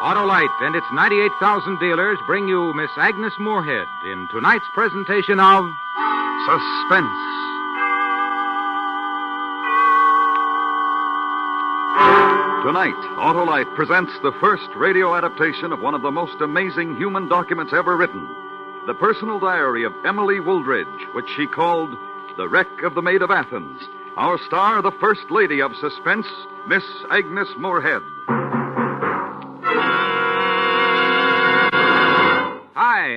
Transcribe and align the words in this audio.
Autolite 0.00 0.62
and 0.62 0.76
its 0.76 0.86
98,000 0.92 1.80
dealers 1.80 2.18
bring 2.24 2.46
you 2.46 2.72
Miss 2.74 2.90
Agnes 2.96 3.34
Moorehead 3.36 3.88
in 4.04 4.28
tonight's 4.28 4.68
presentation 4.72 5.40
of 5.40 5.64
Suspense. 6.46 7.18
Tonight, 12.62 12.94
Autolite 13.18 13.74
presents 13.74 14.12
the 14.22 14.30
first 14.40 14.68
radio 14.76 15.16
adaptation 15.16 15.72
of 15.72 15.80
one 15.80 15.94
of 15.94 16.02
the 16.02 16.12
most 16.12 16.40
amazing 16.40 16.96
human 16.96 17.28
documents 17.28 17.72
ever 17.72 17.96
written 17.96 18.28
the 18.86 18.94
personal 18.94 19.38
diary 19.38 19.84
of 19.84 19.92
Emily 20.06 20.40
Wooldridge, 20.40 21.12
which 21.12 21.28
she 21.36 21.46
called 21.46 21.94
The 22.38 22.48
Wreck 22.48 22.82
of 22.84 22.94
the 22.94 23.02
Maid 23.02 23.20
of 23.20 23.30
Athens. 23.30 23.82
Our 24.16 24.38
star, 24.46 24.80
the 24.80 24.92
First 24.92 25.30
Lady 25.30 25.60
of 25.60 25.76
Suspense, 25.76 26.26
Miss 26.66 26.84
Agnes 27.10 27.48
Moorehead. 27.58 28.02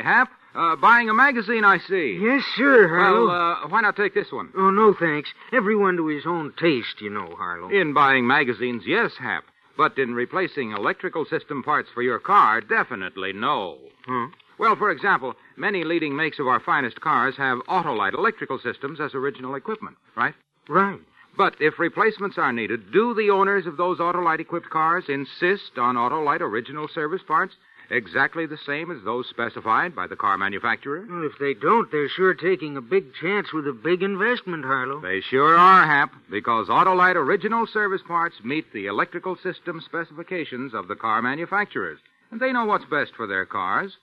Hap. 0.01 0.29
Uh, 0.53 0.75
buying 0.75 1.09
a 1.09 1.13
magazine, 1.13 1.63
I 1.63 1.77
see. 1.77 2.19
Yes, 2.21 2.43
sir, 2.55 2.87
Harlow. 2.89 3.27
Well, 3.27 3.63
uh, 3.63 3.67
why 3.69 3.81
not 3.81 3.95
take 3.95 4.13
this 4.13 4.31
one? 4.31 4.49
Oh, 4.57 4.69
no, 4.69 4.93
thanks. 4.93 5.29
Everyone 5.53 5.95
to 5.95 6.07
his 6.07 6.25
own 6.25 6.53
taste, 6.59 6.99
you 6.99 7.09
know, 7.09 7.33
Harlow. 7.37 7.69
In 7.69 7.93
buying 7.93 8.27
magazines, 8.27 8.83
yes, 8.85 9.13
Hap. 9.17 9.45
But 9.77 9.97
in 9.97 10.13
replacing 10.13 10.71
electrical 10.71 11.25
system 11.25 11.63
parts 11.63 11.89
for 11.93 12.01
your 12.01 12.19
car, 12.19 12.59
definitely 12.59 13.31
no. 13.31 13.77
Huh? 14.05 14.27
Well, 14.59 14.75
for 14.75 14.91
example, 14.91 15.35
many 15.55 15.85
leading 15.85 16.15
makes 16.15 16.38
of 16.38 16.47
our 16.47 16.59
finest 16.59 16.99
cars 16.99 17.35
have 17.38 17.59
Autolite 17.69 18.13
electrical 18.13 18.59
systems 18.59 18.99
as 18.99 19.15
original 19.15 19.55
equipment, 19.55 19.97
right? 20.15 20.35
Right. 20.67 20.99
But 21.38 21.55
if 21.59 21.79
replacements 21.79 22.38
are 22.38 22.52
needed, 22.52 22.91
do 22.91 23.13
the 23.13 23.29
owners 23.29 23.65
of 23.65 23.77
those 23.77 23.99
Autolite 23.99 24.41
equipped 24.41 24.69
cars 24.69 25.05
insist 25.07 25.77
on 25.77 25.95
Autolite 25.95 26.41
original 26.41 26.89
service 26.89 27.21
parts 27.25 27.55
exactly 27.92 28.45
the 28.45 28.58
same 28.66 28.89
as 28.89 29.03
those 29.03 29.28
specified 29.30 29.95
by 29.95 30.08
the 30.08 30.16
car 30.16 30.38
manufacturer? 30.38 31.06
Well, 31.08 31.23
if 31.23 31.38
they 31.39 31.53
don't, 31.53 31.92
they're 31.92 32.09
sure 32.09 32.33
taking 32.33 32.78
a 32.78 32.81
big 32.81 33.14
chance 33.22 33.53
with 33.53 33.67
a 33.67 33.73
big 33.73 34.02
investment, 34.02 34.66
Harlow. 34.66 35.02
They 35.02 35.22
sure 35.22 35.56
are, 35.56 35.86
Hap, 35.86 36.11
because 36.30 36.67
Autolite 36.67 37.16
original 37.16 37.67
service 37.67 38.02
parts 38.08 38.36
meet 38.44 38.72
the 38.73 38.88
electrical 38.88 39.36
system 39.36 39.81
specifications 39.86 40.73
of 40.73 40.88
the 40.88 40.95
car 40.95 41.22
manufacturers. 41.22 42.00
And 42.31 42.39
they 42.39 42.52
know 42.52 42.66
what's 42.66 42.86
best 42.86 43.11
for 43.16 43.28
their 43.28 43.45
cars. 43.45 43.98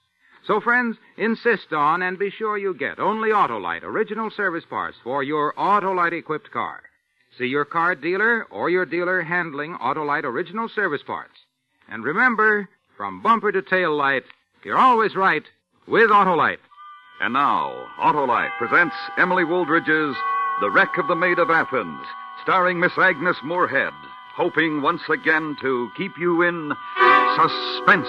So, 0.47 0.61
friends, 0.61 0.97
insist 1.17 1.73
on 1.73 2.02
and 2.02 2.19
be 2.19 2.30
sure 2.30 2.56
you 2.56 2.75
get 2.75 3.00
only 3.00 3.30
Autolite 3.30 3.83
original 3.83 4.30
service 4.30 4.64
parts 4.69 4.97
for 5.02 5.23
your 5.23 5.52
Autolite 5.55 6.12
equipped 6.12 6.50
car. 6.50 6.83
See 7.36 7.47
your 7.47 7.64
car 7.64 7.95
dealer 7.95 8.45
or 8.50 8.70
your 8.70 8.86
dealer 8.86 9.23
handling 9.23 9.77
Autolite 9.78 10.25
original 10.25 10.69
service 10.69 11.02
parts. 11.06 11.34
And 11.89 12.05
remember, 12.05 12.69
from 12.98 13.22
bumper 13.22 13.52
to 13.52 13.62
tail 13.62 13.96
light, 13.96 14.24
you're 14.64 14.77
always 14.77 15.14
right 15.14 15.44
with 15.86 16.10
Autolite. 16.10 16.58
And 17.20 17.32
now, 17.32 17.86
Autolite 18.00 18.50
presents 18.58 18.96
Emily 19.16 19.44
Wooldridge's 19.44 20.16
The 20.60 20.68
Wreck 20.68 20.98
of 20.98 21.06
the 21.06 21.14
Maid 21.14 21.38
of 21.38 21.48
Athens, 21.48 22.05
starring 22.42 22.80
Miss 22.80 22.90
Agnes 22.98 23.36
Moorehead, 23.44 23.92
hoping 24.34 24.82
once 24.82 25.02
again 25.08 25.56
to 25.60 25.88
keep 25.96 26.10
you 26.18 26.42
in 26.42 26.72
suspense. 27.36 28.08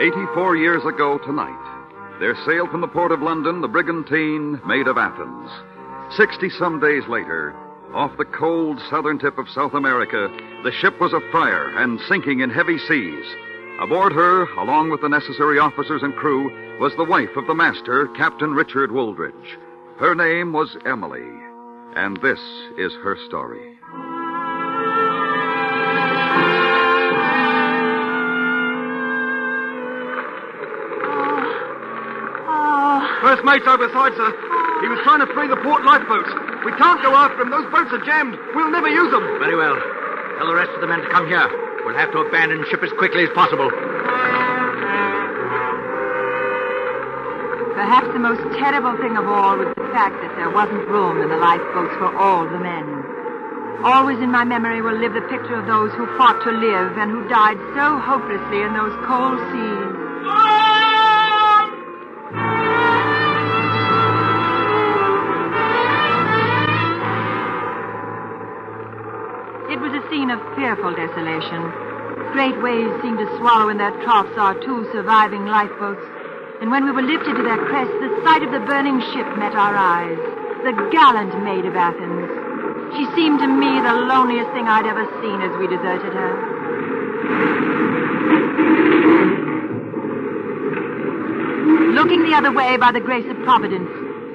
Eighty-four 0.00 0.56
years 0.56 0.84
ago 0.84 1.18
tonight, 1.18 2.18
there 2.20 2.36
sailed 2.46 2.70
from 2.70 2.80
the 2.80 2.88
port 2.88 3.10
of 3.10 3.22
London 3.22 3.60
the 3.60 3.68
brigantine 3.68 4.60
Maid 4.64 4.86
of 4.86 4.98
Athens. 4.98 5.50
Sixty 6.16 6.48
some 6.50 6.78
days 6.78 7.02
later, 7.08 7.56
off 7.92 8.16
the 8.16 8.24
cold 8.24 8.80
southern 8.90 9.18
tip 9.18 9.38
of 9.38 9.48
South 9.48 9.74
America, 9.74 10.28
the 10.62 10.72
ship 10.72 11.00
was 11.00 11.12
afire 11.12 11.68
and 11.76 12.00
sinking 12.08 12.40
in 12.40 12.50
heavy 12.50 12.78
seas. 12.78 13.24
Aboard 13.80 14.12
her, 14.12 14.44
along 14.54 14.90
with 14.90 15.00
the 15.00 15.08
necessary 15.08 15.58
officers 15.58 16.02
and 16.02 16.14
crew, 16.14 16.78
was 16.78 16.92
the 16.96 17.04
wife 17.04 17.36
of 17.36 17.46
the 17.46 17.54
master, 17.54 18.08
Captain 18.16 18.52
Richard 18.52 18.90
Wooldridge. 18.90 19.58
Her 19.98 20.14
name 20.14 20.52
was 20.52 20.76
Emily, 20.86 21.28
and 21.94 22.16
this 22.22 22.40
is 22.78 22.92
her 23.02 23.16
story. 23.26 23.76
Oh. 30.86 31.54
Oh. 32.48 33.18
First 33.22 33.44
mate's 33.44 33.66
overside, 33.66 34.14
sir. 34.16 34.30
He 34.82 34.88
was 34.88 34.98
trying 35.04 35.20
to 35.20 35.32
free 35.34 35.48
the 35.48 35.56
port 35.62 35.84
lifeboats. 35.84 36.53
We 36.64 36.72
can't 36.80 37.02
go 37.04 37.12
after 37.12 37.38
them. 37.38 37.50
Those 37.50 37.68
boats 37.70 37.92
are 37.92 38.00
jammed. 38.04 38.38
We'll 38.56 38.70
never 38.70 38.88
use 38.88 39.12
them. 39.12 39.22
Very 39.38 39.56
well. 39.56 39.76
Tell 40.38 40.48
the 40.48 40.54
rest 40.56 40.72
of 40.72 40.80
the 40.80 40.88
men 40.88 41.00
to 41.00 41.08
come 41.12 41.28
here. 41.28 41.44
We'll 41.84 41.96
have 41.96 42.10
to 42.12 42.24
abandon 42.24 42.64
ship 42.70 42.82
as 42.82 42.90
quickly 42.96 43.24
as 43.24 43.30
possible. 43.36 43.68
Perhaps 47.76 48.08
the 48.16 48.18
most 48.18 48.40
terrible 48.56 48.96
thing 48.96 49.16
of 49.18 49.28
all 49.28 49.58
was 49.58 49.68
the 49.76 49.84
fact 49.92 50.16
that 50.24 50.32
there 50.40 50.48
wasn't 50.48 50.88
room 50.88 51.20
in 51.20 51.28
the 51.28 51.36
lifeboats 51.36 51.92
for 52.00 52.16
all 52.16 52.48
the 52.48 52.58
men. 52.58 53.04
Always 53.84 54.18
in 54.24 54.32
my 54.32 54.44
memory 54.44 54.80
will 54.80 54.96
live 54.96 55.12
the 55.12 55.28
picture 55.28 55.60
of 55.60 55.66
those 55.66 55.92
who 55.92 56.06
fought 56.16 56.40
to 56.44 56.50
live 56.50 56.96
and 56.96 57.10
who 57.10 57.28
died 57.28 57.60
so 57.76 58.00
hopelessly 58.00 58.62
in 58.64 58.72
those 58.72 58.96
cold 59.04 59.36
seas. 59.52 59.93
Fearful 70.56 70.94
desolation. 70.94 71.62
Great 72.32 72.56
waves 72.62 72.94
seemed 73.02 73.18
to 73.18 73.36
swallow 73.38 73.68
in 73.68 73.78
their 73.78 73.94
troughs 74.02 74.34
our 74.38 74.54
two 74.62 74.86
surviving 74.92 75.46
lifeboats. 75.46 76.02
And 76.60 76.70
when 76.70 76.84
we 76.84 76.90
were 76.90 77.02
lifted 77.02 77.34
to 77.34 77.42
their 77.42 77.62
crests, 77.66 77.94
the 78.00 78.10
sight 78.24 78.42
of 78.42 78.50
the 78.50 78.64
burning 78.66 79.00
ship 79.12 79.26
met 79.38 79.54
our 79.54 79.76
eyes. 79.76 80.18
The 80.62 80.74
gallant 80.90 81.34
maid 81.44 81.66
of 81.66 81.76
Athens. 81.76 82.30
She 82.96 83.04
seemed 83.14 83.40
to 83.40 83.46
me 83.46 83.80
the 83.82 84.06
loneliest 84.06 84.50
thing 84.54 84.66
I'd 84.66 84.86
ever 84.86 85.04
seen 85.20 85.42
as 85.42 85.50
we 85.58 85.66
deserted 85.66 86.14
her. 86.14 86.32
Looking 91.94 92.22
the 92.22 92.36
other 92.36 92.52
way 92.52 92.76
by 92.76 92.92
the 92.92 93.00
grace 93.00 93.26
of 93.30 93.36
Providence, 93.42 93.90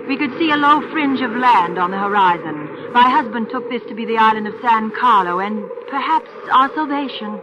we 0.07 0.17
could 0.17 0.31
see 0.37 0.51
a 0.51 0.57
low 0.57 0.81
fringe 0.91 1.21
of 1.21 1.31
land 1.31 1.77
on 1.77 1.91
the 1.91 1.97
horizon. 1.97 2.58
My 2.93 3.07
husband 3.07 3.49
took 3.51 3.69
this 3.69 3.83
to 3.87 3.93
be 3.93 4.05
the 4.05 4.17
island 4.17 4.47
of 4.47 4.55
San 4.61 4.89
Carlo 4.89 5.39
and 5.39 5.69
perhaps 5.89 6.29
our 6.51 6.73
salvation. 6.73 7.37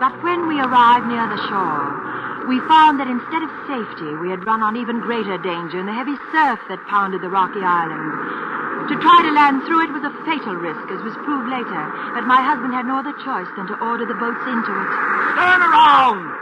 But 0.00 0.16
when 0.24 0.48
we 0.48 0.56
arrived 0.58 1.06
near 1.06 1.28
the 1.28 1.36
shore, 1.52 2.48
we 2.48 2.58
found 2.64 2.98
that 2.98 3.12
instead 3.12 3.44
of 3.44 3.52
safety, 3.68 4.10
we 4.24 4.32
had 4.32 4.46
run 4.48 4.64
on 4.64 4.74
even 4.74 4.98
greater 4.98 5.36
danger 5.38 5.78
in 5.78 5.86
the 5.86 5.92
heavy 5.92 6.16
surf 6.32 6.58
that 6.72 6.80
pounded 6.88 7.20
the 7.20 7.30
rocky 7.30 7.60
island. 7.62 8.88
To 8.88 8.96
try 8.98 9.22
to 9.22 9.30
land 9.36 9.62
through 9.68 9.84
it 9.84 9.92
was 9.92 10.02
a 10.02 10.16
fatal 10.24 10.56
risk, 10.56 10.90
as 10.90 11.04
was 11.04 11.14
proved 11.22 11.46
later, 11.52 11.84
but 12.16 12.26
my 12.26 12.40
husband 12.40 12.72
had 12.74 12.88
no 12.88 12.98
other 12.98 13.14
choice 13.22 13.52
than 13.54 13.68
to 13.68 13.78
order 13.84 14.08
the 14.08 14.18
boats 14.18 14.42
into 14.48 14.72
it. 14.72 14.90
Stern 15.36 15.60
around! 15.60 16.41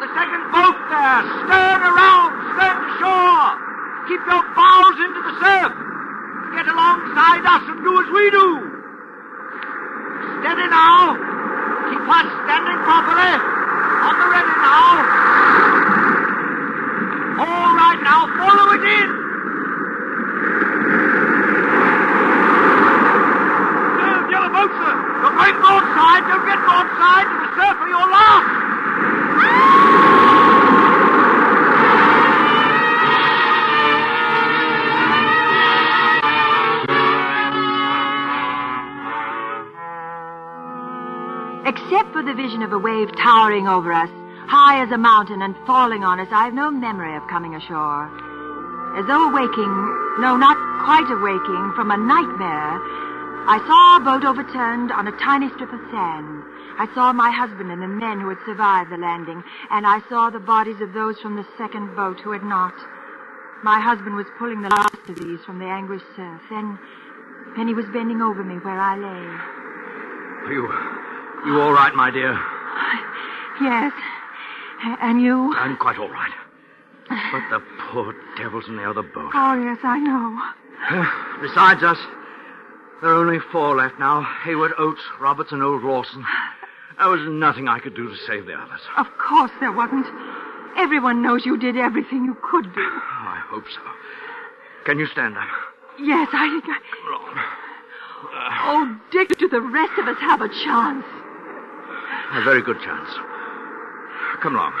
The 0.00 0.08
second 0.16 0.48
boat 0.48 0.80
there! 0.88 1.20
Stern 1.44 1.80
around! 1.84 2.32
Stern 2.56 2.76
to 2.80 2.90
shore! 3.04 3.52
Keep 4.08 4.24
your 4.32 4.40
bows 4.56 4.96
into 4.96 5.20
the 5.28 5.34
surf! 5.44 5.72
Get 6.56 6.66
alongside 6.72 7.44
us 7.44 7.68
and 7.68 7.84
do 7.84 7.92
as 8.00 8.08
we 8.08 8.24
do! 8.32 8.48
Steady 10.40 10.72
now! 10.72 11.20
Keep 11.92 12.00
us 12.16 12.28
standing 12.48 12.80
properly! 12.88 13.34
On 14.08 14.14
the 14.16 14.28
ready 14.32 14.54
now! 14.64 15.04
All 17.44 17.76
right 17.76 18.00
now, 18.00 18.24
follow 18.40 18.72
it 18.72 18.84
in! 19.04 19.19
Except 41.70 42.10
for 42.10 42.26
the 42.26 42.34
vision 42.34 42.62
of 42.66 42.72
a 42.72 42.78
wave 42.82 43.14
towering 43.14 43.68
over 43.68 43.92
us, 43.92 44.10
high 44.50 44.82
as 44.82 44.90
a 44.90 44.98
mountain 44.98 45.40
and 45.40 45.54
falling 45.68 46.02
on 46.02 46.18
us, 46.18 46.26
I 46.32 46.46
have 46.46 46.54
no 46.54 46.68
memory 46.68 47.14
of 47.14 47.22
coming 47.30 47.54
ashore. 47.54 48.10
As 48.98 49.06
though 49.06 49.30
awaking, 49.30 49.70
no, 50.18 50.34
not 50.34 50.58
quite 50.82 51.06
awaking, 51.06 51.70
from 51.78 51.94
a 51.94 51.96
nightmare, 51.96 52.74
I 53.46 53.62
saw 53.70 53.94
our 53.94 54.02
boat 54.02 54.26
overturned 54.26 54.90
on 54.90 55.06
a 55.06 55.14
tiny 55.22 55.46
strip 55.54 55.70
of 55.70 55.78
sand. 55.94 56.42
I 56.82 56.90
saw 56.92 57.12
my 57.12 57.30
husband 57.30 57.70
and 57.70 57.80
the 57.80 57.86
men 57.86 58.18
who 58.18 58.34
had 58.34 58.42
survived 58.44 58.90
the 58.90 58.98
landing, 58.98 59.38
and 59.70 59.86
I 59.86 60.02
saw 60.08 60.28
the 60.28 60.42
bodies 60.42 60.80
of 60.82 60.92
those 60.92 61.20
from 61.20 61.36
the 61.36 61.46
second 61.56 61.94
boat 61.94 62.18
who 62.18 62.32
had 62.32 62.42
not. 62.42 62.74
My 63.62 63.78
husband 63.78 64.16
was 64.16 64.26
pulling 64.42 64.62
the 64.62 64.74
last 64.74 65.06
of 65.06 65.22
these 65.22 65.38
from 65.46 65.60
the 65.60 65.70
angry 65.70 66.02
surf. 66.16 66.42
Then, 66.50 66.80
then 67.54 67.68
he 67.68 67.74
was 67.74 67.86
bending 67.94 68.22
over 68.22 68.42
me 68.42 68.58
where 68.58 68.80
I 68.80 68.98
lay. 68.98 69.22
You, 70.50 70.66
you 71.46 71.60
all 71.60 71.72
right, 71.72 71.94
my 71.94 72.10
dear? 72.10 72.38
Yes. 73.60 73.92
And 75.02 75.20
you? 75.20 75.54
I'm 75.56 75.76
quite 75.76 75.98
all 75.98 76.08
right. 76.08 76.32
But 77.08 77.42
the 77.50 77.62
poor 77.90 78.14
devils 78.36 78.64
in 78.68 78.76
the 78.76 78.88
other 78.88 79.02
boat. 79.02 79.32
Oh, 79.34 79.54
yes, 79.54 79.78
I 79.82 79.98
know. 79.98 80.38
Besides 81.42 81.82
us, 81.82 81.98
there 83.02 83.10
are 83.10 83.20
only 83.20 83.38
four 83.52 83.76
left 83.76 83.98
now 83.98 84.22
Hayward, 84.44 84.72
Oates, 84.78 85.02
Roberts, 85.20 85.52
and 85.52 85.62
old 85.62 85.82
Lawson. 85.82 86.24
There 86.98 87.08
was 87.08 87.20
nothing 87.28 87.68
I 87.68 87.78
could 87.78 87.94
do 87.94 88.08
to 88.08 88.16
save 88.26 88.46
the 88.46 88.54
others. 88.54 88.80
Of 88.96 89.06
course 89.18 89.50
there 89.60 89.72
wasn't. 89.72 90.06
Everyone 90.76 91.22
knows 91.22 91.44
you 91.44 91.58
did 91.58 91.76
everything 91.76 92.24
you 92.24 92.36
could 92.50 92.72
do. 92.74 92.80
Oh, 92.80 93.26
I 93.26 93.42
hope 93.48 93.64
so. 93.74 93.80
Can 94.84 94.98
you 94.98 95.06
stand 95.06 95.36
up? 95.36 95.48
Yes, 95.98 96.28
I 96.32 96.48
think 96.48 96.64
I. 96.68 96.78
Come 96.94 97.14
on. 97.14 97.44
Oh, 98.62 99.00
Dick, 99.10 99.36
do 99.38 99.48
the 99.48 99.60
rest 99.60 99.98
of 99.98 100.08
us 100.08 100.18
have 100.20 100.40
a 100.40 100.48
chance? 100.48 101.04
A 102.32 102.44
very 102.44 102.62
good 102.62 102.78
chance. 102.80 103.08
Come 104.42 104.54
along. 104.56 104.72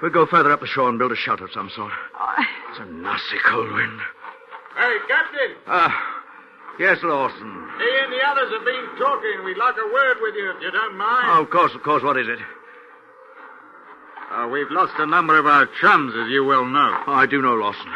We'll 0.00 0.10
go 0.12 0.26
further 0.26 0.52
up 0.52 0.60
the 0.60 0.66
shore 0.66 0.88
and 0.88 0.98
build 0.98 1.12
a 1.12 1.16
shelter 1.16 1.44
of 1.44 1.52
some 1.52 1.70
sort. 1.74 1.92
Oh, 2.18 2.44
It's 2.70 2.78
a 2.80 2.84
nasty 2.86 3.36
cold 3.46 3.72
wind. 3.72 4.00
Hey, 4.76 4.96
Captain! 5.08 5.56
Ah, 5.66 6.22
yes, 6.78 6.98
Lawson. 7.02 7.50
Me 7.78 7.88
and 8.04 8.12
the 8.12 8.22
others 8.28 8.52
have 8.52 8.64
been 8.64 8.86
talking. 8.96 9.44
We'd 9.44 9.56
like 9.58 9.74
a 9.74 9.92
word 9.92 10.16
with 10.22 10.34
you, 10.36 10.50
if 10.56 10.62
you 10.62 10.70
don't 10.70 10.96
mind. 10.96 11.26
Oh, 11.30 11.42
of 11.42 11.50
course, 11.50 11.74
of 11.74 11.82
course. 11.82 12.02
What 12.04 12.16
is 12.16 12.28
it? 12.28 12.38
Uh, 14.30 14.46
we've 14.52 14.70
lost 14.70 14.92
a 14.98 15.06
number 15.06 15.36
of 15.38 15.46
our 15.46 15.66
chums, 15.80 16.14
as 16.14 16.28
you 16.30 16.44
well 16.44 16.64
know. 16.64 17.02
Oh, 17.08 17.12
I 17.12 17.26
do 17.26 17.42
know, 17.42 17.54
Lawson. 17.54 17.88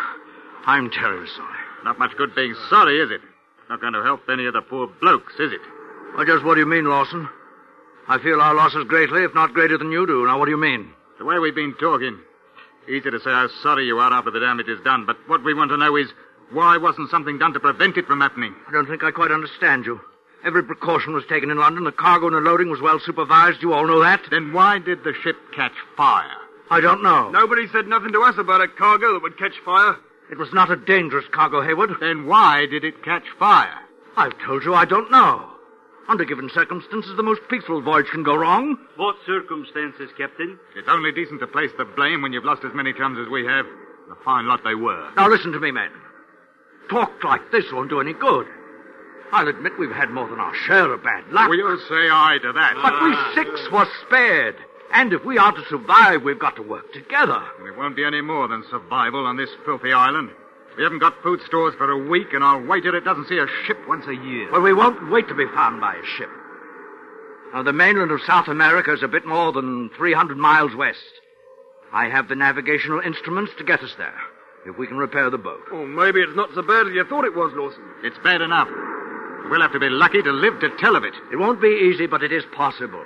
I'm 0.66 0.90
terribly 0.90 1.28
sorry. 1.36 1.58
Not 1.84 1.98
much 1.98 2.16
good 2.16 2.34
being 2.34 2.54
sorry, 2.68 2.98
is 3.00 3.10
it? 3.10 3.20
Not 3.70 3.80
going 3.80 3.92
to 3.92 4.02
help 4.02 4.22
any 4.28 4.46
of 4.46 4.54
the 4.54 4.62
poor 4.62 4.88
blokes, 5.00 5.34
is 5.38 5.52
it? 5.52 5.60
Well, 6.16 6.26
just 6.26 6.44
what 6.44 6.54
do 6.54 6.60
you 6.60 6.66
mean, 6.66 6.84
Lawson? 6.86 7.28
I 8.08 8.18
feel 8.18 8.40
our 8.40 8.54
losses 8.54 8.84
greatly, 8.88 9.22
if 9.24 9.34
not 9.34 9.54
greater 9.54 9.78
than 9.78 9.92
you 9.92 10.06
do. 10.06 10.26
Now, 10.26 10.38
what 10.38 10.46
do 10.46 10.50
you 10.50 10.56
mean? 10.56 10.92
The 11.18 11.24
way 11.24 11.38
we've 11.38 11.54
been 11.54 11.74
talking. 11.74 12.18
Easy 12.88 13.10
to 13.10 13.20
say 13.20 13.30
how 13.30 13.48
sorry 13.62 13.86
you 13.86 13.98
are 13.98 14.12
after 14.12 14.30
the 14.30 14.40
damage 14.40 14.68
is 14.68 14.80
done, 14.82 15.06
but 15.06 15.16
what 15.28 15.44
we 15.44 15.54
want 15.54 15.70
to 15.70 15.76
know 15.76 15.96
is 15.96 16.08
why 16.50 16.76
wasn't 16.76 17.10
something 17.10 17.38
done 17.38 17.52
to 17.52 17.60
prevent 17.60 17.96
it 17.96 18.06
from 18.06 18.20
happening? 18.20 18.54
I 18.68 18.72
don't 18.72 18.86
think 18.86 19.04
I 19.04 19.10
quite 19.12 19.30
understand 19.30 19.86
you. 19.86 20.00
Every 20.44 20.64
precaution 20.64 21.14
was 21.14 21.24
taken 21.28 21.50
in 21.50 21.58
London. 21.58 21.84
The 21.84 21.92
cargo 21.92 22.26
and 22.26 22.34
the 22.34 22.40
loading 22.40 22.70
was 22.70 22.80
well 22.80 22.98
supervised. 22.98 23.62
You 23.62 23.72
all 23.72 23.86
know 23.86 24.00
that. 24.02 24.22
Then 24.30 24.52
why 24.52 24.80
did 24.80 25.04
the 25.04 25.14
ship 25.22 25.36
catch 25.54 25.72
fire? 25.96 26.36
I 26.70 26.80
don't 26.80 27.02
know. 27.02 27.30
Nobody 27.30 27.68
said 27.68 27.86
nothing 27.86 28.12
to 28.12 28.22
us 28.22 28.36
about 28.38 28.60
a 28.60 28.68
cargo 28.68 29.12
that 29.12 29.22
would 29.22 29.38
catch 29.38 29.54
fire. 29.64 29.96
It 30.30 30.38
was 30.38 30.52
not 30.52 30.70
a 30.70 30.76
dangerous 30.76 31.26
cargo, 31.30 31.62
Hayward. 31.62 31.90
Then 32.00 32.26
why 32.26 32.66
did 32.66 32.84
it 32.84 33.04
catch 33.04 33.24
fire? 33.38 33.78
I've 34.16 34.36
told 34.44 34.64
you 34.64 34.74
I 34.74 34.84
don't 34.84 35.10
know. 35.10 35.51
Under 36.08 36.24
given 36.24 36.50
circumstances, 36.52 37.16
the 37.16 37.22
most 37.22 37.40
peaceful 37.48 37.80
voyage 37.80 38.08
can 38.10 38.22
go 38.22 38.34
wrong. 38.34 38.76
What 38.96 39.16
circumstances, 39.24 40.10
Captain? 40.18 40.58
It's 40.76 40.88
only 40.88 41.12
decent 41.12 41.40
to 41.40 41.46
place 41.46 41.70
the 41.78 41.84
blame 41.84 42.22
when 42.22 42.32
you've 42.32 42.44
lost 42.44 42.64
as 42.64 42.74
many 42.74 42.92
chums 42.92 43.18
as 43.18 43.28
we 43.28 43.46
have. 43.46 43.66
A 44.10 44.24
fine 44.24 44.46
lot 44.46 44.64
they 44.64 44.74
were. 44.74 45.10
Now 45.16 45.28
listen 45.28 45.52
to 45.52 45.60
me, 45.60 45.70
men. 45.70 45.90
Talk 46.90 47.22
like 47.24 47.50
this 47.52 47.64
won't 47.72 47.88
do 47.88 48.00
any 48.00 48.12
good. 48.12 48.46
I'll 49.32 49.48
admit 49.48 49.78
we've 49.78 49.90
had 49.90 50.10
more 50.10 50.28
than 50.28 50.40
our 50.40 50.54
share 50.54 50.92
of 50.92 51.02
bad 51.02 51.26
luck. 51.30 51.48
We'll 51.48 51.78
say 51.88 52.10
aye 52.10 52.38
to 52.42 52.52
that. 52.52 52.74
But 52.82 53.02
we 53.02 53.14
ah. 53.14 53.32
six 53.34 53.70
were 53.70 53.88
spared. 54.06 54.56
And 54.92 55.12
if 55.14 55.24
we 55.24 55.38
are 55.38 55.52
to 55.52 55.64
survive, 55.70 56.22
we've 56.22 56.38
got 56.38 56.56
to 56.56 56.62
work 56.62 56.92
together. 56.92 57.42
It 57.66 57.78
won't 57.78 57.96
be 57.96 58.04
any 58.04 58.20
more 58.20 58.46
than 58.46 58.62
survival 58.68 59.24
on 59.24 59.38
this 59.38 59.48
filthy 59.64 59.92
island. 59.92 60.30
We 60.76 60.82
haven't 60.82 61.00
got 61.00 61.22
food 61.22 61.40
stores 61.46 61.74
for 61.76 61.90
a 61.90 62.08
week, 62.08 62.32
and 62.32 62.42
I'll 62.42 62.64
wager 62.64 62.96
it 62.96 63.04
doesn't 63.04 63.28
see 63.28 63.38
a 63.38 63.46
ship 63.66 63.78
once 63.86 64.06
a 64.06 64.14
year. 64.14 64.50
Well, 64.50 64.62
we 64.62 64.72
won't 64.72 65.10
wait 65.10 65.28
to 65.28 65.34
be 65.34 65.46
found 65.54 65.80
by 65.80 65.94
a 65.94 66.06
ship. 66.16 66.30
Now, 67.52 67.62
the 67.62 67.72
mainland 67.72 68.10
of 68.10 68.22
South 68.22 68.48
America 68.48 68.92
is 68.92 69.02
a 69.02 69.08
bit 69.08 69.26
more 69.26 69.52
than 69.52 69.90
300 69.96 70.38
miles 70.38 70.74
west. 70.74 70.98
I 71.92 72.08
have 72.08 72.28
the 72.28 72.34
navigational 72.34 73.00
instruments 73.00 73.52
to 73.58 73.64
get 73.64 73.82
us 73.82 73.94
there, 73.98 74.18
if 74.64 74.78
we 74.78 74.86
can 74.86 74.96
repair 74.96 75.28
the 75.28 75.36
boat. 75.36 75.60
Oh, 75.70 75.84
maybe 75.84 76.20
it's 76.20 76.34
not 76.34 76.48
so 76.54 76.62
bad 76.62 76.86
as 76.86 76.94
you 76.94 77.04
thought 77.04 77.26
it 77.26 77.36
was, 77.36 77.52
Lawson. 77.54 77.82
It's 78.02 78.18
bad 78.24 78.40
enough. 78.40 78.68
We'll 79.50 79.60
have 79.60 79.72
to 79.72 79.78
be 79.78 79.90
lucky 79.90 80.22
to 80.22 80.32
live 80.32 80.58
to 80.60 80.70
tell 80.78 80.96
of 80.96 81.04
it. 81.04 81.12
It 81.30 81.36
won't 81.36 81.60
be 81.60 81.90
easy, 81.92 82.06
but 82.06 82.22
it 82.22 82.32
is 82.32 82.44
possible. 82.56 83.04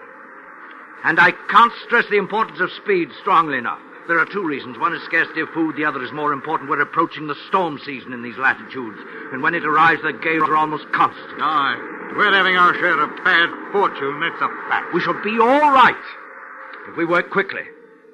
And 1.02 1.18
I 1.18 1.32
can't 1.50 1.72
stress 1.84 2.04
the 2.08 2.18
importance 2.18 2.60
of 2.60 2.70
speed 2.70 3.08
strongly 3.20 3.58
enough. 3.58 3.80
There 4.08 4.18
are 4.20 4.26
two 4.26 4.46
reasons. 4.46 4.78
One 4.78 4.94
is 4.94 5.02
scarcity 5.02 5.40
of 5.40 5.48
food. 5.50 5.76
The 5.76 5.84
other 5.84 6.02
is 6.02 6.12
more 6.12 6.32
important. 6.32 6.70
We're 6.70 6.80
approaching 6.80 7.26
the 7.26 7.34
storm 7.48 7.80
season 7.84 8.12
in 8.12 8.22
these 8.22 8.36
latitudes. 8.38 8.98
And 9.32 9.42
when 9.42 9.54
it 9.54 9.66
arrives, 9.66 10.02
the 10.02 10.12
gales 10.12 10.48
are 10.48 10.56
almost 10.56 10.90
constant. 10.92 11.40
Aye. 11.40 12.12
We're 12.16 12.32
having 12.32 12.56
our 12.56 12.72
share 12.74 13.02
of 13.02 13.10
bad 13.24 13.50
fortune, 13.72 14.20
that's 14.20 14.40
a 14.40 14.48
fact. 14.68 14.94
We 14.94 15.00
shall 15.00 15.20
be 15.22 15.38
all 15.40 15.72
right 15.72 15.94
if 16.88 16.96
we 16.96 17.04
work 17.04 17.30
quickly. 17.30 17.62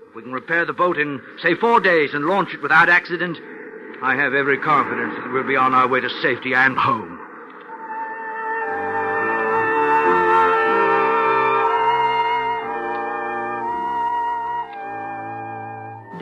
If 0.08 0.14
we 0.14 0.22
can 0.22 0.32
repair 0.32 0.64
the 0.64 0.72
boat 0.72 0.98
in, 0.98 1.20
say, 1.42 1.54
four 1.54 1.78
days 1.78 2.14
and 2.14 2.24
launch 2.24 2.54
it 2.54 2.62
without 2.62 2.88
accident, 2.88 3.38
I 4.02 4.16
have 4.16 4.34
every 4.34 4.58
confidence 4.58 5.14
that 5.18 5.32
we'll 5.32 5.46
be 5.46 5.56
on 5.56 5.74
our 5.74 5.86
way 5.86 6.00
to 6.00 6.10
safety 6.20 6.54
and 6.54 6.76
home. 6.76 7.11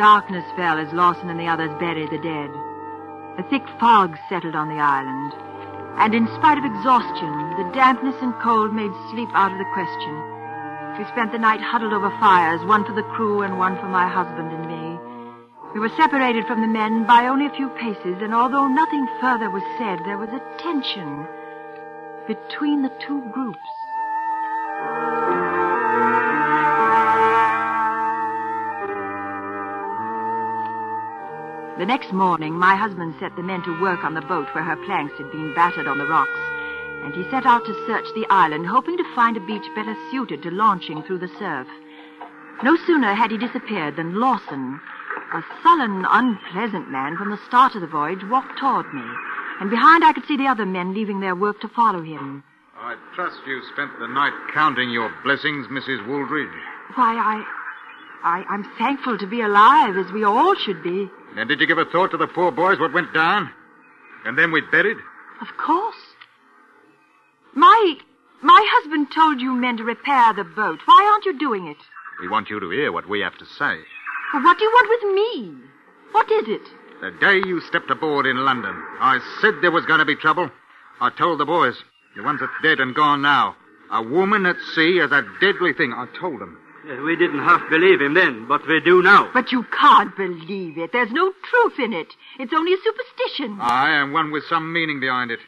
Darkness 0.00 0.46
fell 0.56 0.78
as 0.78 0.90
Lawson 0.94 1.28
and 1.28 1.38
the 1.38 1.46
others 1.46 1.68
buried 1.78 2.08
the 2.08 2.16
dead. 2.16 2.48
A 3.36 3.44
thick 3.50 3.68
fog 3.78 4.16
settled 4.30 4.56
on 4.56 4.70
the 4.70 4.80
island, 4.80 5.34
and 6.00 6.14
in 6.14 6.26
spite 6.40 6.56
of 6.56 6.64
exhaustion, 6.64 7.28
the 7.60 7.70
dampness 7.74 8.16
and 8.22 8.32
cold 8.40 8.72
made 8.72 8.90
sleep 9.10 9.28
out 9.34 9.52
of 9.52 9.58
the 9.58 9.68
question. 9.74 10.16
We 10.96 11.04
spent 11.12 11.32
the 11.32 11.38
night 11.38 11.60
huddled 11.60 11.92
over 11.92 12.08
fires, 12.16 12.64
one 12.64 12.86
for 12.86 12.94
the 12.94 13.02
crew 13.12 13.42
and 13.42 13.58
one 13.58 13.76
for 13.76 13.88
my 13.88 14.08
husband 14.08 14.50
and 14.50 14.64
me. 14.64 14.98
We 15.74 15.80
were 15.80 15.94
separated 16.00 16.46
from 16.46 16.62
the 16.62 16.66
men 16.66 17.04
by 17.04 17.26
only 17.26 17.44
a 17.44 17.54
few 17.54 17.68
paces, 17.68 18.22
and 18.22 18.32
although 18.32 18.68
nothing 18.68 19.06
further 19.20 19.50
was 19.50 19.62
said, 19.76 20.00
there 20.06 20.16
was 20.16 20.30
a 20.30 20.40
tension 20.62 21.28
between 22.26 22.80
the 22.80 22.92
two 23.04 23.20
groups. 23.34 23.68
The 31.80 31.86
next 31.86 32.12
morning, 32.12 32.52
my 32.52 32.76
husband 32.76 33.14
set 33.18 33.34
the 33.36 33.42
men 33.42 33.62
to 33.62 33.80
work 33.80 34.04
on 34.04 34.12
the 34.12 34.20
boat 34.20 34.54
where 34.54 34.62
her 34.62 34.76
planks 34.84 35.16
had 35.16 35.32
been 35.32 35.54
battered 35.54 35.86
on 35.86 35.96
the 35.96 36.04
rocks, 36.04 36.38
and 37.04 37.14
he 37.14 37.24
set 37.30 37.46
out 37.46 37.64
to 37.64 37.86
search 37.86 38.04
the 38.14 38.26
island, 38.28 38.66
hoping 38.66 38.98
to 38.98 39.14
find 39.14 39.34
a 39.34 39.40
beach 39.40 39.64
better 39.74 39.96
suited 40.10 40.42
to 40.42 40.50
launching 40.50 41.02
through 41.02 41.20
the 41.20 41.32
surf. 41.38 41.66
No 42.62 42.76
sooner 42.76 43.14
had 43.14 43.30
he 43.30 43.38
disappeared 43.38 43.96
than 43.96 44.20
Lawson, 44.20 44.78
a 45.32 45.42
sullen, 45.62 46.04
unpleasant 46.10 46.90
man 46.90 47.16
from 47.16 47.30
the 47.30 47.40
start 47.48 47.74
of 47.74 47.80
the 47.80 47.86
voyage, 47.86 48.24
walked 48.28 48.58
toward 48.58 48.92
me, 48.92 49.06
and 49.58 49.70
behind 49.70 50.04
I 50.04 50.12
could 50.12 50.26
see 50.26 50.36
the 50.36 50.48
other 50.48 50.66
men 50.66 50.92
leaving 50.92 51.20
their 51.20 51.34
work 51.34 51.62
to 51.62 51.68
follow 51.68 52.02
him. 52.02 52.44
I 52.78 52.96
trust 53.14 53.40
you 53.46 53.62
spent 53.72 53.98
the 53.98 54.06
night 54.06 54.34
counting 54.52 54.90
your 54.90 55.10
blessings, 55.24 55.66
Mrs. 55.68 56.06
Wooldridge. 56.06 56.52
Why, 56.94 57.16
I. 57.16 57.59
I, 58.22 58.44
I'm 58.48 58.64
thankful 58.78 59.18
to 59.18 59.26
be 59.26 59.40
alive, 59.40 59.96
as 59.96 60.10
we 60.12 60.24
all 60.24 60.54
should 60.54 60.82
be. 60.82 61.08
And 61.36 61.48
did 61.48 61.60
you 61.60 61.66
give 61.66 61.78
a 61.78 61.84
thought 61.86 62.10
to 62.10 62.16
the 62.16 62.26
poor 62.26 62.50
boys 62.50 62.78
what 62.78 62.92
went 62.92 63.14
down? 63.14 63.50
And 64.24 64.36
then 64.36 64.52
we 64.52 64.60
buried? 64.60 64.98
Of 65.40 65.48
course. 65.56 65.96
My 67.54 67.94
my 68.42 68.66
husband 68.72 69.08
told 69.14 69.40
you 69.40 69.52
men 69.52 69.76
to 69.78 69.84
repair 69.84 70.32
the 70.32 70.44
boat. 70.44 70.80
Why 70.86 71.08
aren't 71.10 71.24
you 71.24 71.38
doing 71.38 71.66
it? 71.66 71.76
We 72.20 72.28
want 72.28 72.50
you 72.50 72.60
to 72.60 72.70
hear 72.70 72.92
what 72.92 73.08
we 73.08 73.20
have 73.20 73.36
to 73.38 73.44
say. 73.46 73.78
Well, 74.32 74.42
what 74.42 74.58
do 74.58 74.64
you 74.64 74.70
want 74.70 74.88
with 74.88 75.14
me? 75.14 75.64
What 76.12 76.30
is 76.30 76.48
it? 76.48 76.68
The 77.00 77.10
day 77.20 77.48
you 77.48 77.60
stepped 77.62 77.90
aboard 77.90 78.26
in 78.26 78.44
London, 78.44 78.74
I 79.00 79.20
said 79.40 79.54
there 79.60 79.70
was 79.70 79.86
going 79.86 80.00
to 80.00 80.04
be 80.04 80.16
trouble. 80.16 80.50
I 81.00 81.10
told 81.10 81.40
the 81.40 81.46
boys, 81.46 81.76
the 82.14 82.22
ones 82.22 82.40
that's 82.40 82.52
dead 82.62 82.80
and 82.80 82.94
gone 82.94 83.22
now, 83.22 83.56
a 83.90 84.02
woman 84.02 84.44
at 84.46 84.56
sea 84.74 84.98
is 84.98 85.10
a 85.10 85.26
deadly 85.40 85.72
thing. 85.72 85.92
I 85.92 86.06
told 86.18 86.40
them. 86.40 86.58
We 87.04 87.16
didn't 87.16 87.40
half 87.40 87.68
believe 87.68 88.00
him 88.00 88.14
then, 88.14 88.46
but 88.48 88.66
we 88.66 88.80
do 88.80 89.02
now. 89.02 89.30
But 89.32 89.52
you 89.52 89.64
can't 89.78 90.14
believe 90.16 90.78
it. 90.78 90.92
There's 90.92 91.10
no 91.12 91.32
truth 91.50 91.78
in 91.78 91.92
it. 91.92 92.08
It's 92.38 92.52
only 92.54 92.72
a 92.72 92.76
superstition. 92.82 93.58
Aye, 93.60 94.00
and 94.00 94.12
one 94.12 94.30
with 94.30 94.44
some 94.48 94.72
meaning 94.72 95.00
behind 95.00 95.30
it. 95.30 95.40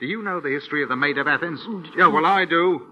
Do 0.00 0.06
you 0.06 0.22
know 0.22 0.40
the 0.40 0.50
history 0.50 0.82
of 0.82 0.88
the 0.88 0.96
Maid 0.96 1.18
of 1.18 1.26
Athens? 1.26 1.60
Yeah, 1.96 2.08
well, 2.08 2.26
I 2.26 2.44
do. 2.44 2.86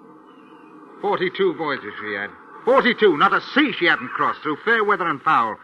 Forty-two 1.01 1.55
voyages 1.55 1.93
she 2.01 2.15
had. 2.15 2.31
Forty-two, 2.65 3.17
not 3.17 3.33
a 3.33 3.41
sea 3.55 3.73
she 3.79 3.87
hadn't 3.87 4.09
crossed 4.09 4.43
through 4.43 4.57
fair 4.65 4.83
weather 4.83 5.07
and 5.07 5.23
foul. 5.23 5.57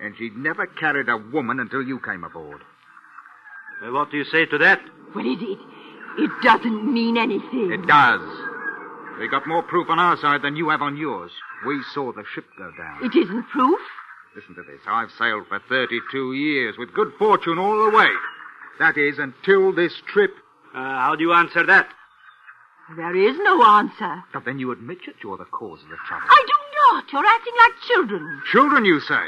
And 0.00 0.16
she'd 0.16 0.36
never 0.36 0.66
carried 0.66 1.08
a 1.08 1.16
woman 1.16 1.60
until 1.60 1.82
you 1.82 1.98
came 2.00 2.24
aboard. 2.24 2.62
Uh, 3.84 3.92
what 3.92 4.10
do 4.10 4.16
you 4.16 4.24
say 4.24 4.46
to 4.46 4.58
that? 4.58 4.80
Well, 5.14 5.24
it, 5.26 5.42
it, 5.42 5.58
It 6.18 6.30
doesn't 6.42 6.92
mean 6.92 7.16
anything. 7.16 7.70
It 7.72 7.86
does. 7.86 8.20
We 9.18 9.28
got 9.28 9.46
more 9.46 9.62
proof 9.62 9.88
on 9.90 9.98
our 9.98 10.16
side 10.16 10.42
than 10.42 10.56
you 10.56 10.68
have 10.70 10.82
on 10.82 10.96
yours. 10.96 11.32
We 11.66 11.82
saw 11.92 12.12
the 12.12 12.24
ship 12.34 12.44
go 12.56 12.70
down. 12.78 13.04
It 13.04 13.16
isn't 13.16 13.48
proof. 13.48 13.80
Listen 14.36 14.54
to 14.54 14.62
this. 14.62 14.80
I've 14.86 15.10
sailed 15.18 15.46
for 15.48 15.60
32 15.68 16.34
years 16.34 16.76
with 16.78 16.94
good 16.94 17.12
fortune 17.18 17.58
all 17.58 17.90
the 17.90 17.96
way. 17.96 18.08
That 18.78 18.96
is, 18.96 19.18
until 19.18 19.72
this 19.72 19.92
trip. 20.12 20.30
Uh, 20.72 20.78
how 20.78 21.16
do 21.16 21.24
you 21.24 21.32
answer 21.32 21.66
that? 21.66 21.88
There 22.96 23.16
is 23.16 23.36
no 23.42 23.62
answer. 23.64 24.22
But 24.32 24.44
then 24.44 24.58
you 24.58 24.70
admit 24.70 24.98
that 25.06 25.16
you're 25.22 25.36
the 25.36 25.44
cause 25.44 25.82
of 25.82 25.88
the 25.88 25.96
trouble. 26.06 26.26
I 26.30 26.44
do 26.46 26.94
not. 26.94 27.12
You're 27.12 27.26
acting 27.26 27.54
like 27.58 27.72
children. 27.88 28.42
Children, 28.52 28.84
you 28.84 29.00
say? 29.00 29.26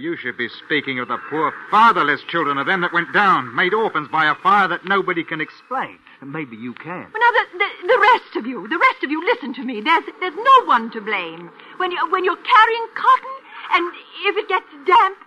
You 0.00 0.16
should 0.16 0.38
be 0.38 0.48
speaking 0.64 0.98
of 0.98 1.08
the 1.08 1.18
poor 1.28 1.52
fatherless 1.70 2.22
children 2.26 2.56
of 2.56 2.64
them 2.64 2.80
that 2.80 2.92
went 2.94 3.12
down, 3.12 3.54
made 3.54 3.74
orphans 3.74 4.08
by 4.08 4.30
a 4.30 4.34
fire 4.34 4.66
that 4.66 4.86
nobody 4.86 5.22
can 5.22 5.42
explain. 5.42 5.98
Maybe 6.24 6.56
you 6.56 6.72
can. 6.72 7.04
Well, 7.12 7.20
now, 7.20 7.32
the, 7.36 7.58
the, 7.60 7.68
the 7.86 8.00
rest 8.00 8.36
of 8.36 8.46
you, 8.46 8.66
the 8.66 8.78
rest 8.78 9.04
of 9.04 9.10
you, 9.10 9.20
listen 9.22 9.52
to 9.60 9.62
me. 9.62 9.82
There's, 9.82 10.04
there's 10.20 10.34
no 10.34 10.64
one 10.64 10.90
to 10.92 11.02
blame. 11.02 11.50
When, 11.76 11.92
you, 11.92 11.98
when 12.10 12.24
you're 12.24 12.40
carrying 12.40 12.86
cotton, 12.96 13.36
and 13.76 13.92
if 14.24 14.36
it 14.38 14.48
gets 14.48 14.72
damp, 14.88 15.18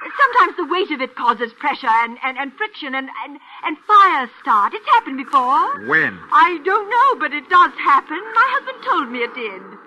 sometimes 0.00 0.56
the 0.56 0.72
weight 0.72 0.90
of 0.90 1.02
it 1.02 1.16
causes 1.16 1.52
pressure 1.60 1.92
and, 1.92 2.16
and, 2.24 2.38
and 2.38 2.50
friction 2.56 2.94
and, 2.94 3.10
and, 3.28 3.38
and 3.64 3.76
fires 3.86 4.30
start. 4.40 4.72
It's 4.72 4.88
happened 4.96 5.18
before. 5.18 5.84
When? 5.84 6.16
I 6.32 6.64
don't 6.64 6.88
know, 6.88 7.20
but 7.20 7.36
it 7.36 7.44
does 7.50 7.76
happen. 7.76 8.16
My 8.16 8.48
husband 8.56 8.84
told 8.88 9.12
me 9.12 9.18
it 9.20 9.34
did. 9.34 9.83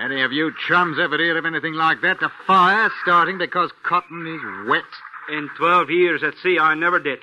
Any 0.00 0.22
of 0.22 0.32
you 0.32 0.52
chums 0.68 0.98
ever 1.00 1.18
hear 1.18 1.36
of 1.36 1.44
anything 1.44 1.74
like 1.74 2.00
that? 2.02 2.22
A 2.22 2.30
fire 2.46 2.88
starting 3.02 3.36
because 3.36 3.70
cotton 3.82 4.26
is 4.26 4.68
wet? 4.68 4.84
In 5.28 5.50
12 5.58 5.90
years 5.90 6.22
at 6.22 6.34
sea, 6.42 6.58
I 6.58 6.74
never 6.74 7.00
did. 7.00 7.18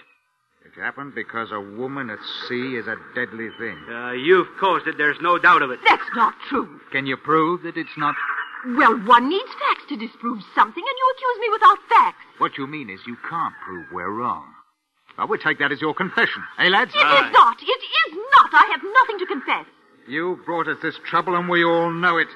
It 0.65 0.79
happened 0.79 1.15
because 1.15 1.51
a 1.51 1.59
woman 1.59 2.09
at 2.09 2.19
sea 2.47 2.75
is 2.75 2.85
a 2.87 2.97
deadly 3.15 3.47
thing. 3.57 3.77
Uh, 3.89 4.11
you've 4.11 4.47
caused 4.59 4.87
it, 4.87 4.97
there's 4.97 5.17
no 5.21 5.37
doubt 5.39 5.61
of 5.61 5.71
it. 5.71 5.79
That's 5.87 6.03
not 6.15 6.33
true. 6.49 6.81
Can 6.91 7.05
you 7.05 7.15
prove 7.15 7.63
that 7.63 7.77
it's 7.77 7.97
not? 7.97 8.15
Well, 8.75 8.97
one 9.05 9.29
needs 9.29 9.51
facts 9.69 9.85
to 9.89 9.95
disprove 9.95 10.41
something, 10.53 10.83
and 10.83 10.97
you 10.97 11.13
accuse 11.15 11.39
me 11.39 11.49
without 11.53 11.77
facts. 11.87 12.25
What 12.39 12.57
you 12.57 12.67
mean 12.67 12.89
is 12.89 12.99
you 13.07 13.15
can't 13.29 13.53
prove 13.65 13.85
we're 13.93 14.11
wrong. 14.11 14.45
I 15.17 15.23
we 15.25 15.37
take 15.37 15.59
that 15.59 15.71
as 15.71 15.79
your 15.79 15.93
confession. 15.93 16.43
Eh, 16.59 16.67
lads? 16.67 16.91
It 16.93 16.97
is 16.97 17.31
not. 17.31 17.57
It 17.61 17.65
is 17.65 18.17
not. 18.33 18.49
I 18.51 18.67
have 18.71 18.81
nothing 18.83 19.19
to 19.19 19.25
confess. 19.27 19.65
You 20.07 20.41
brought 20.45 20.67
us 20.67 20.77
this 20.81 20.99
trouble, 21.09 21.35
and 21.35 21.47
we 21.47 21.63
all 21.63 21.89
know 21.89 22.17
it. 22.17 22.27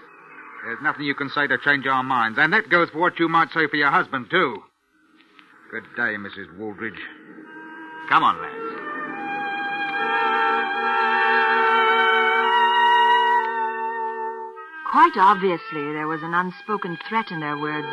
There's 0.63 0.82
nothing 0.82 1.06
you 1.06 1.16
can 1.16 1.30
say 1.30 1.48
to 1.48 1.58
change 1.58 1.88
our 1.88 2.04
minds, 2.04 2.38
and 2.38 2.51
that 2.54 2.70
goes 2.70 2.89
for 2.89 3.00
what 3.00 3.20
you 3.20 3.30
might 3.30 3.51
say 3.51 3.68
for 3.68 3.78
your 3.78 3.92
husband, 3.92 4.28
too. 4.30 4.62
Good 5.72 5.86
day, 5.96 6.16
Mrs. 6.18 6.58
Wooldridge. 6.58 7.00
Come 8.10 8.24
on, 8.24 8.42
lads. 8.42 8.80
Quite 14.92 15.18
obviously, 15.18 15.94
there 15.94 16.08
was 16.08 16.24
an 16.24 16.34
unspoken 16.34 16.98
threat 17.08 17.32
in 17.32 17.39
their 17.39 17.58
words. 17.58 17.88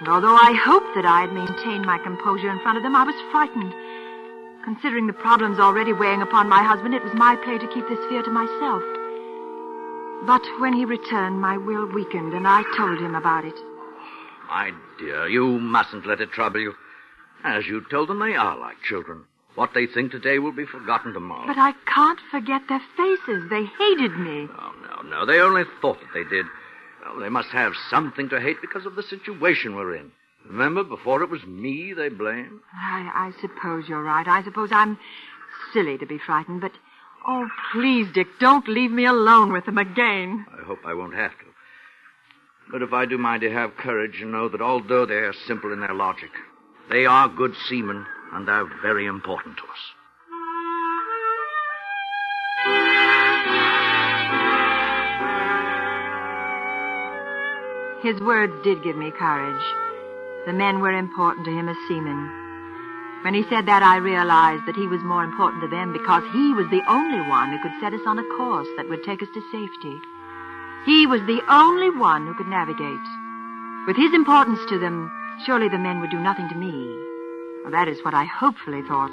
And 0.00 0.08
although 0.08 0.34
I 0.34 0.52
hoped 0.64 0.94
that 0.96 1.06
I 1.06 1.20
had 1.20 1.32
maintained 1.32 1.86
my 1.86 1.98
composure 1.98 2.50
in 2.50 2.58
front 2.60 2.78
of 2.78 2.82
them, 2.82 2.96
I 2.96 3.04
was 3.04 3.14
frightened. 3.30 3.72
Considering 4.64 5.06
the 5.06 5.12
problems 5.12 5.60
already 5.60 5.92
weighing 5.92 6.22
upon 6.22 6.48
my 6.48 6.62
husband, 6.62 6.94
it 6.94 7.04
was 7.04 7.14
my 7.14 7.36
play 7.36 7.58
to 7.58 7.68
keep 7.68 7.86
this 7.88 8.04
fear 8.08 8.22
to 8.22 8.30
myself. 8.30 8.82
But 10.24 10.42
when 10.58 10.72
he 10.72 10.84
returned, 10.84 11.40
my 11.40 11.56
will 11.56 11.86
weakened, 11.86 12.32
and 12.32 12.46
I 12.48 12.62
told 12.76 13.00
him 13.00 13.14
about 13.14 13.44
it. 13.44 13.54
My 14.48 14.72
dear, 14.98 15.28
you 15.28 15.58
mustn't 15.58 16.06
let 16.06 16.20
it 16.20 16.32
trouble 16.32 16.60
you. 16.60 16.74
As 17.44 17.66
you 17.66 17.84
told 17.90 18.08
them, 18.08 18.20
they 18.20 18.34
are 18.34 18.58
like 18.58 18.82
children. 18.82 19.24
What 19.54 19.72
they 19.74 19.86
think 19.86 20.12
today 20.12 20.38
will 20.38 20.52
be 20.52 20.66
forgotten 20.66 21.12
tomorrow. 21.12 21.46
But 21.46 21.58
I 21.58 21.72
can't 21.86 22.20
forget 22.30 22.62
their 22.68 22.82
faces. 22.96 23.48
They 23.48 23.64
hated 23.64 24.18
me. 24.18 24.48
Oh, 24.58 24.74
no, 24.82 25.08
no. 25.08 25.26
They 25.26 25.40
only 25.40 25.64
thought 25.80 25.98
that 26.00 26.12
they 26.12 26.24
did. 26.24 26.46
Well, 27.04 27.20
they 27.20 27.28
must 27.28 27.48
have 27.48 27.72
something 27.88 28.28
to 28.30 28.40
hate 28.40 28.60
because 28.60 28.84
of 28.84 28.96
the 28.96 29.02
situation 29.02 29.74
we're 29.74 29.96
in. 29.96 30.12
Remember, 30.46 30.84
before 30.84 31.22
it 31.22 31.30
was 31.30 31.44
me 31.46 31.92
they 31.92 32.08
blamed? 32.08 32.60
I, 32.74 33.32
I 33.32 33.40
suppose 33.40 33.88
you're 33.88 34.02
right. 34.02 34.26
I 34.26 34.42
suppose 34.44 34.70
I'm 34.72 34.98
silly 35.72 35.98
to 35.98 36.06
be 36.06 36.18
frightened, 36.18 36.60
but. 36.60 36.72
Oh, 37.28 37.48
please, 37.72 38.06
Dick, 38.14 38.28
don't 38.38 38.68
leave 38.68 38.92
me 38.92 39.04
alone 39.04 39.52
with 39.52 39.66
them 39.66 39.78
again. 39.78 40.46
I 40.56 40.64
hope 40.64 40.78
I 40.86 40.94
won't 40.94 41.14
have 41.14 41.32
to. 41.32 41.44
But 42.70 42.82
if 42.82 42.92
I 42.92 43.04
do 43.04 43.18
mind 43.18 43.42
to 43.42 43.50
have 43.50 43.76
courage 43.76 44.20
and 44.20 44.30
know 44.30 44.48
that 44.48 44.60
although 44.60 45.06
they 45.06 45.14
are 45.14 45.32
simple 45.46 45.72
in 45.72 45.80
their 45.80 45.94
logic, 45.94 46.30
they 46.88 47.04
are 47.04 47.28
good 47.28 47.54
seamen 47.68 48.06
and 48.32 48.46
they 48.46 48.52
are 48.52 48.70
very 48.80 49.06
important 49.06 49.56
to 49.56 49.62
us. 49.64 49.78
His 58.02 58.20
words 58.20 58.52
did 58.62 58.84
give 58.84 58.96
me 58.96 59.10
courage. 59.10 59.64
The 60.46 60.52
men 60.52 60.80
were 60.80 60.92
important 60.92 61.44
to 61.46 61.50
him 61.50 61.68
as 61.68 61.76
seamen. 61.88 62.45
When 63.26 63.34
he 63.34 63.42
said 63.50 63.66
that, 63.66 63.82
I 63.82 63.96
realized 63.96 64.66
that 64.66 64.76
he 64.76 64.86
was 64.86 65.02
more 65.02 65.24
important 65.24 65.60
to 65.62 65.66
them 65.66 65.92
because 65.92 66.22
he 66.32 66.54
was 66.54 66.70
the 66.70 66.86
only 66.86 67.20
one 67.28 67.50
who 67.50 67.58
could 67.58 67.74
set 67.80 67.92
us 67.92 68.06
on 68.06 68.20
a 68.20 68.36
course 68.38 68.68
that 68.76 68.88
would 68.88 69.02
take 69.02 69.20
us 69.20 69.28
to 69.34 69.42
safety. 69.50 69.98
He 70.86 71.08
was 71.08 71.20
the 71.22 71.42
only 71.48 71.90
one 71.90 72.24
who 72.24 72.34
could 72.34 72.46
navigate. 72.46 73.02
With 73.88 73.96
his 73.96 74.14
importance 74.14 74.60
to 74.68 74.78
them, 74.78 75.10
surely 75.44 75.68
the 75.68 75.76
men 75.76 76.00
would 76.00 76.12
do 76.12 76.20
nothing 76.20 76.48
to 76.50 76.54
me. 76.54 76.86
Well, 77.64 77.72
that 77.72 77.88
is 77.88 77.98
what 78.04 78.14
I 78.14 78.26
hopefully 78.26 78.82
thought. 78.86 79.10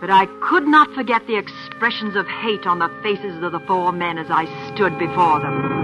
But 0.00 0.08
I 0.08 0.24
could 0.48 0.66
not 0.66 0.88
forget 0.94 1.26
the 1.26 1.36
expressions 1.36 2.16
of 2.16 2.26
hate 2.26 2.66
on 2.66 2.78
the 2.78 2.88
faces 3.02 3.42
of 3.42 3.52
the 3.52 3.60
four 3.60 3.92
men 3.92 4.16
as 4.16 4.30
I 4.30 4.46
stood 4.72 4.98
before 4.98 5.40
them. 5.40 5.75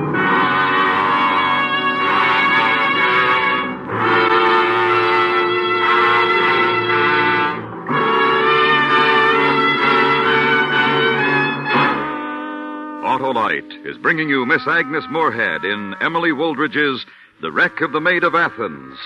Autolite 13.33 13.87
is 13.87 13.97
bringing 13.97 14.29
you 14.29 14.45
Miss 14.45 14.61
Agnes 14.69 15.05
Moorehead 15.09 15.65
in 15.65 15.95
Emily 16.03 16.33
Wooldridge's 16.33 17.07
The 17.41 17.51
Wreck 17.51 17.81
of 17.81 17.93
the 17.93 18.01
Maid 18.01 18.25
of 18.25 18.35
Athens. 18.35 18.99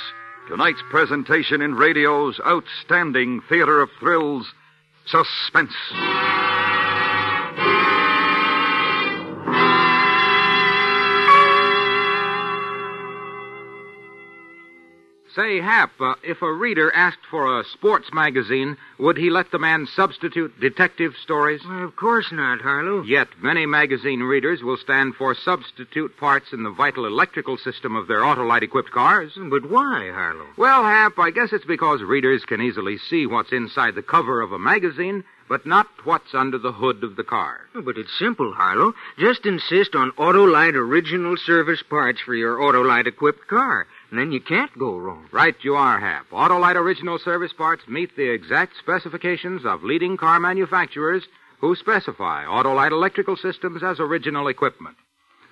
Tonight's 0.48 0.82
presentation 0.90 1.62
in 1.62 1.76
radio's 1.76 2.40
outstanding 2.44 3.40
theater 3.48 3.80
of 3.80 3.88
thrills, 4.00 4.52
Suspense. 5.06 5.70
Say, 15.36 15.60
Hap, 15.60 15.90
uh, 16.00 16.14
if 16.22 16.40
a 16.40 16.50
reader 16.50 16.90
asked 16.94 17.26
for 17.30 17.60
a 17.60 17.64
sports 17.64 18.08
magazine, 18.10 18.78
would 18.98 19.18
he 19.18 19.28
let 19.28 19.50
the 19.50 19.58
man 19.58 19.86
substitute 19.86 20.58
detective 20.58 21.12
stories? 21.22 21.60
Well, 21.68 21.84
of 21.84 21.94
course 21.94 22.32
not, 22.32 22.62
Harlow. 22.62 23.02
Yet 23.02 23.28
many 23.42 23.66
magazine 23.66 24.20
readers 24.22 24.62
will 24.62 24.78
stand 24.78 25.14
for 25.14 25.34
substitute 25.34 26.16
parts 26.16 26.54
in 26.54 26.62
the 26.62 26.70
vital 26.70 27.04
electrical 27.04 27.58
system 27.58 27.96
of 27.96 28.06
their 28.06 28.20
Autolite 28.20 28.62
equipped 28.62 28.92
cars. 28.92 29.32
But 29.36 29.68
why, 29.68 30.10
Harlow? 30.10 30.46
Well, 30.56 30.84
Hap, 30.84 31.18
I 31.18 31.30
guess 31.32 31.52
it's 31.52 31.66
because 31.66 32.02
readers 32.02 32.46
can 32.46 32.62
easily 32.62 32.96
see 32.96 33.26
what's 33.26 33.52
inside 33.52 33.94
the 33.94 34.02
cover 34.02 34.40
of 34.40 34.52
a 34.52 34.58
magazine, 34.58 35.22
but 35.50 35.66
not 35.66 35.86
what's 36.04 36.34
under 36.34 36.56
the 36.56 36.72
hood 36.72 37.04
of 37.04 37.16
the 37.16 37.24
car. 37.24 37.60
Oh, 37.74 37.82
But 37.82 37.98
it's 37.98 38.18
simple, 38.18 38.54
Harlow. 38.54 38.94
Just 39.18 39.44
insist 39.44 39.94
on 39.94 40.12
Autolite 40.12 40.74
original 40.74 41.36
service 41.36 41.82
parts 41.82 42.20
for 42.22 42.34
your 42.34 42.56
Autolite 42.56 43.06
equipped 43.06 43.46
car. 43.48 43.86
And 44.10 44.18
then 44.18 44.32
you 44.32 44.40
can't 44.40 44.76
go 44.78 44.96
wrong. 44.96 45.28
Right 45.32 45.56
you 45.62 45.74
are, 45.74 45.98
Hap. 45.98 46.30
Autolite 46.30 46.76
original 46.76 47.18
service 47.18 47.52
parts 47.52 47.82
meet 47.88 48.14
the 48.16 48.30
exact 48.30 48.74
specifications 48.78 49.64
of 49.64 49.82
leading 49.82 50.16
car 50.16 50.38
manufacturers 50.38 51.24
who 51.60 51.74
specify 51.74 52.44
Autolite 52.44 52.92
electrical 52.92 53.36
systems 53.36 53.82
as 53.82 53.98
original 53.98 54.48
equipment. 54.48 54.96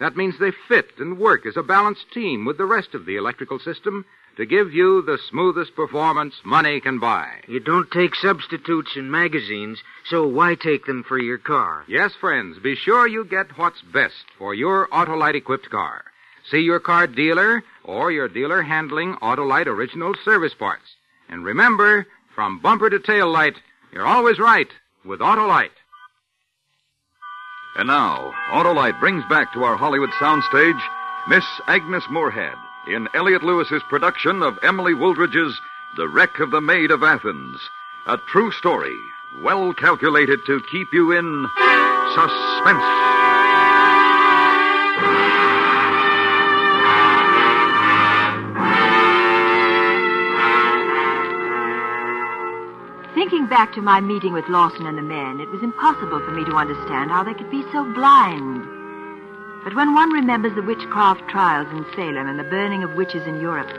That 0.00 0.16
means 0.16 0.38
they 0.38 0.52
fit 0.68 0.90
and 0.98 1.18
work 1.18 1.46
as 1.46 1.56
a 1.56 1.62
balanced 1.62 2.12
team 2.12 2.44
with 2.44 2.58
the 2.58 2.64
rest 2.64 2.94
of 2.94 3.06
the 3.06 3.16
electrical 3.16 3.58
system 3.58 4.04
to 4.36 4.46
give 4.46 4.72
you 4.72 5.02
the 5.02 5.18
smoothest 5.30 5.76
performance 5.76 6.34
money 6.44 6.80
can 6.80 6.98
buy. 6.98 7.28
You 7.46 7.60
don't 7.60 7.90
take 7.90 8.14
substitutes 8.16 8.96
in 8.96 9.10
magazines, 9.10 9.78
so 10.10 10.26
why 10.26 10.56
take 10.56 10.86
them 10.86 11.04
for 11.06 11.18
your 11.18 11.38
car? 11.38 11.84
Yes, 11.86 12.12
friends, 12.20 12.58
be 12.58 12.74
sure 12.74 13.06
you 13.06 13.24
get 13.24 13.56
what's 13.56 13.80
best 13.82 14.24
for 14.38 14.54
your 14.54 14.88
Autolite 14.88 15.36
equipped 15.36 15.70
car. 15.70 16.04
See 16.50 16.60
your 16.60 16.80
car 16.80 17.06
dealer 17.06 17.62
or 17.84 18.12
your 18.12 18.28
dealer 18.28 18.62
handling 18.62 19.14
Autolite 19.16 19.66
original 19.66 20.14
service 20.24 20.54
parts. 20.54 20.84
And 21.28 21.44
remember, 21.44 22.06
from 22.34 22.60
bumper 22.60 22.90
to 22.90 22.98
tail 22.98 23.30
light, 23.30 23.54
you're 23.92 24.06
always 24.06 24.38
right 24.38 24.68
with 25.04 25.20
Autolite. 25.20 25.70
And 27.76 27.88
now, 27.88 28.32
Autolite 28.50 29.00
brings 29.00 29.24
back 29.28 29.52
to 29.52 29.64
our 29.64 29.76
Hollywood 29.76 30.10
soundstage 30.20 30.80
Miss 31.28 31.44
Agnes 31.66 32.04
Moorehead 32.10 32.54
in 32.86 33.08
Elliot 33.14 33.42
Lewis's 33.42 33.82
production 33.88 34.42
of 34.42 34.58
Emily 34.62 34.92
Wooldridge's 34.92 35.58
The 35.96 36.08
Wreck 36.08 36.38
of 36.38 36.50
the 36.50 36.60
Maid 36.60 36.90
of 36.90 37.02
Athens, 37.02 37.58
a 38.06 38.18
true 38.30 38.52
story 38.52 38.94
well 39.42 39.72
calculated 39.72 40.38
to 40.46 40.62
keep 40.70 40.92
you 40.92 41.12
in 41.12 41.48
suspense. 42.14 42.84
Thinking 53.34 53.50
back 53.50 53.74
to 53.74 53.82
my 53.82 54.00
meeting 54.00 54.32
with 54.32 54.48
Lawson 54.48 54.86
and 54.86 54.96
the 54.96 55.02
men, 55.02 55.40
it 55.40 55.50
was 55.50 55.60
impossible 55.60 56.20
for 56.20 56.30
me 56.30 56.44
to 56.44 56.54
understand 56.54 57.10
how 57.10 57.24
they 57.24 57.34
could 57.34 57.50
be 57.50 57.64
so 57.72 57.82
blind. 57.92 58.62
But 59.64 59.74
when 59.74 59.92
one 59.92 60.12
remembers 60.12 60.54
the 60.54 60.62
witchcraft 60.62 61.28
trials 61.28 61.66
in 61.72 61.84
Salem 61.96 62.28
and 62.28 62.38
the 62.38 62.44
burning 62.44 62.84
of 62.84 62.94
witches 62.94 63.26
in 63.26 63.40
Europe, 63.40 63.76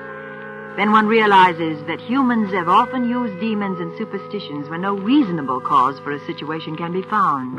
then 0.75 0.91
one 0.91 1.07
realizes 1.07 1.81
that 1.87 2.01
humans 2.01 2.51
have 2.51 2.67
often 2.67 3.07
used 3.07 3.39
demons 3.39 3.79
and 3.79 3.97
superstitions 3.97 4.67
when 4.67 4.81
no 4.81 4.93
reasonable 4.93 5.61
cause 5.61 5.97
for 5.99 6.11
a 6.11 6.25
situation 6.25 6.75
can 6.75 6.91
be 6.91 7.03
found. 7.03 7.57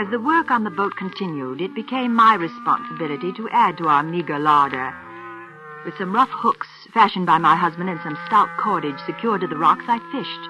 As 0.00 0.08
the 0.08 0.18
work 0.18 0.50
on 0.50 0.64
the 0.64 0.70
boat 0.70 0.96
continued, 0.96 1.60
it 1.60 1.74
became 1.74 2.14
my 2.14 2.32
responsibility 2.32 3.34
to 3.34 3.50
add 3.50 3.76
to 3.76 3.88
our 3.88 4.02
meager 4.02 4.38
larder. 4.38 4.94
With 5.84 5.92
some 5.98 6.14
rough 6.14 6.30
hooks 6.32 6.68
fashioned 6.94 7.26
by 7.26 7.36
my 7.36 7.54
husband 7.54 7.90
and 7.90 8.00
some 8.00 8.16
stout 8.24 8.48
cordage 8.56 8.98
secured 9.04 9.42
to 9.42 9.46
the 9.46 9.58
rocks, 9.58 9.84
I 9.88 9.98
fished. 10.10 10.44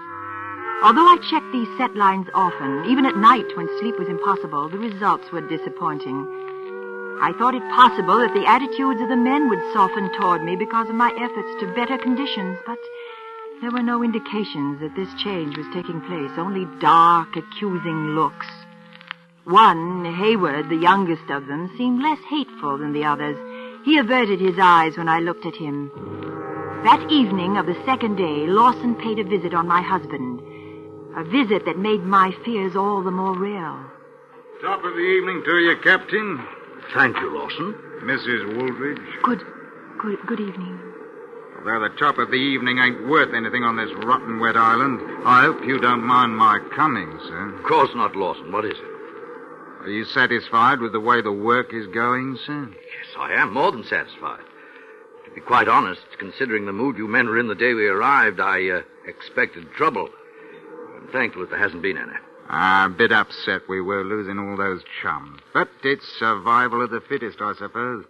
Although 0.87 1.03
I 1.03 1.19
checked 1.29 1.51
these 1.51 1.67
set 1.77 1.97
lines 1.97 2.29
often, 2.33 2.85
even 2.87 3.05
at 3.05 3.17
night 3.17 3.57
when 3.57 3.67
sleep 3.81 3.99
was 3.99 4.07
impossible, 4.07 4.69
the 4.69 4.79
results 4.79 5.33
were 5.33 5.41
disappointing. 5.41 6.31
I 7.21 7.35
thought 7.37 7.57
it 7.57 7.75
possible 7.75 8.21
that 8.21 8.35
the 8.35 8.47
attitudes 8.47 9.03
of 9.03 9.09
the 9.09 9.17
men 9.17 9.49
would 9.49 9.73
soften 9.73 10.15
toward 10.15 10.45
me 10.45 10.55
because 10.55 10.89
of 10.89 10.95
my 10.95 11.11
efforts 11.19 11.59
to 11.59 11.75
better 11.75 11.99
conditions, 11.99 12.57
but 12.65 12.79
there 13.61 13.73
were 13.73 13.83
no 13.83 14.05
indications 14.05 14.79
that 14.79 14.95
this 14.95 15.13
change 15.15 15.59
was 15.59 15.67
taking 15.75 16.01
place, 16.03 16.39
only 16.39 16.71
dark, 16.79 17.35
accusing 17.35 18.15
looks. 18.15 18.47
One, 19.51 20.05
Hayward, 20.05 20.69
the 20.69 20.77
youngest 20.77 21.29
of 21.29 21.49
them, 21.49 21.73
seemed 21.77 22.01
less 22.01 22.21
hateful 22.29 22.79
than 22.79 22.93
the 22.93 23.05
others. 23.05 23.37
He 23.85 23.99
averted 23.99 24.39
his 24.39 24.57
eyes 24.61 24.97
when 24.97 25.09
I 25.09 25.19
looked 25.19 25.45
at 25.45 25.57
him. 25.57 25.91
That 26.85 27.11
evening 27.11 27.57
of 27.57 27.67
the 27.67 27.77
second 27.85 28.15
day, 28.15 28.47
Lawson 28.47 28.95
paid 28.95 29.19
a 29.19 29.25
visit 29.25 29.53
on 29.53 29.67
my 29.67 29.83
husband. 29.83 30.41
A 31.17 31.25
visit 31.25 31.65
that 31.65 31.79
made 31.79 32.05
my 32.05 32.31
fears 32.45 32.77
all 32.77 33.03
the 33.03 33.11
more 33.11 33.37
real. 33.37 33.77
Top 34.63 34.85
of 34.85 34.95
the 34.95 35.01
evening 35.01 35.43
to 35.45 35.59
you, 35.59 35.77
Captain. 35.83 36.47
Thank 36.95 37.17
you, 37.17 37.35
Lawson. 37.35 37.75
Mrs. 38.05 38.57
Wooldridge. 38.57 39.23
Good, 39.25 39.43
good, 39.99 40.19
good 40.29 40.41
evening. 40.41 40.79
Although 41.59 41.89
the 41.89 41.97
top 41.99 42.19
of 42.19 42.31
the 42.31 42.37
evening 42.37 42.79
ain't 42.79 43.09
worth 43.09 43.35
anything 43.35 43.65
on 43.65 43.77
this 43.77 43.91
rotten 44.05 44.39
wet 44.39 44.57
island, 44.57 45.01
I 45.27 45.43
hope 45.43 45.65
you 45.65 45.81
don't 45.81 46.05
mind 46.05 46.37
my 46.37 46.61
coming, 46.77 47.19
sir. 47.27 47.57
Of 47.57 47.65
course 47.65 47.91
not, 47.97 48.15
Lawson. 48.15 48.53
What 48.53 48.65
is 48.65 48.79
it? 48.79 49.00
Are 49.81 49.89
you 49.89 50.05
satisfied 50.05 50.81
with 50.81 50.93
the 50.93 51.01
way 51.01 51.23
the 51.23 51.33
work 51.33 51.73
is 51.73 51.87
going, 51.87 52.39
sir? 52.47 52.69
Yes, 52.71 53.17
I 53.19 53.33
am 53.33 53.55
more 53.55 53.73
than 53.73 53.85
satisfied. 53.85 54.45
To 55.25 55.31
be 55.31 55.41
quite 55.41 55.69
honest, 55.69 56.03
considering 56.19 56.67
the 56.67 56.73
mood 56.73 56.99
you 56.99 57.09
men 57.09 57.27
were 57.27 57.39
in 57.39 57.49
the 57.49 57.55
day 57.55 57.73
we 57.73 57.87
arrived, 57.87 58.41
I 58.41 58.69
uh, 58.69 58.83
expected 59.07 59.73
trouble. 59.73 60.11
I'm 60.97 61.09
thankful 61.13 61.43
that 61.43 61.51
there 61.51 61.59
hasn't 61.59 61.83
been 61.83 61.97
any. 61.97 62.13
Ah, 62.51 62.87
a 62.87 62.89
bit 62.91 63.11
upset 63.11 63.63
we 63.69 63.81
were 63.81 64.05
losing 64.05 64.39
all 64.39 64.57
those 64.57 64.83
chums. 65.01 65.41
But 65.55 65.71
it's 65.83 66.07
survival 66.19 66.83
of 66.83 66.91
the 66.91 67.01
fittest, 67.01 67.41
I 67.41 67.55
suppose. 67.55 68.05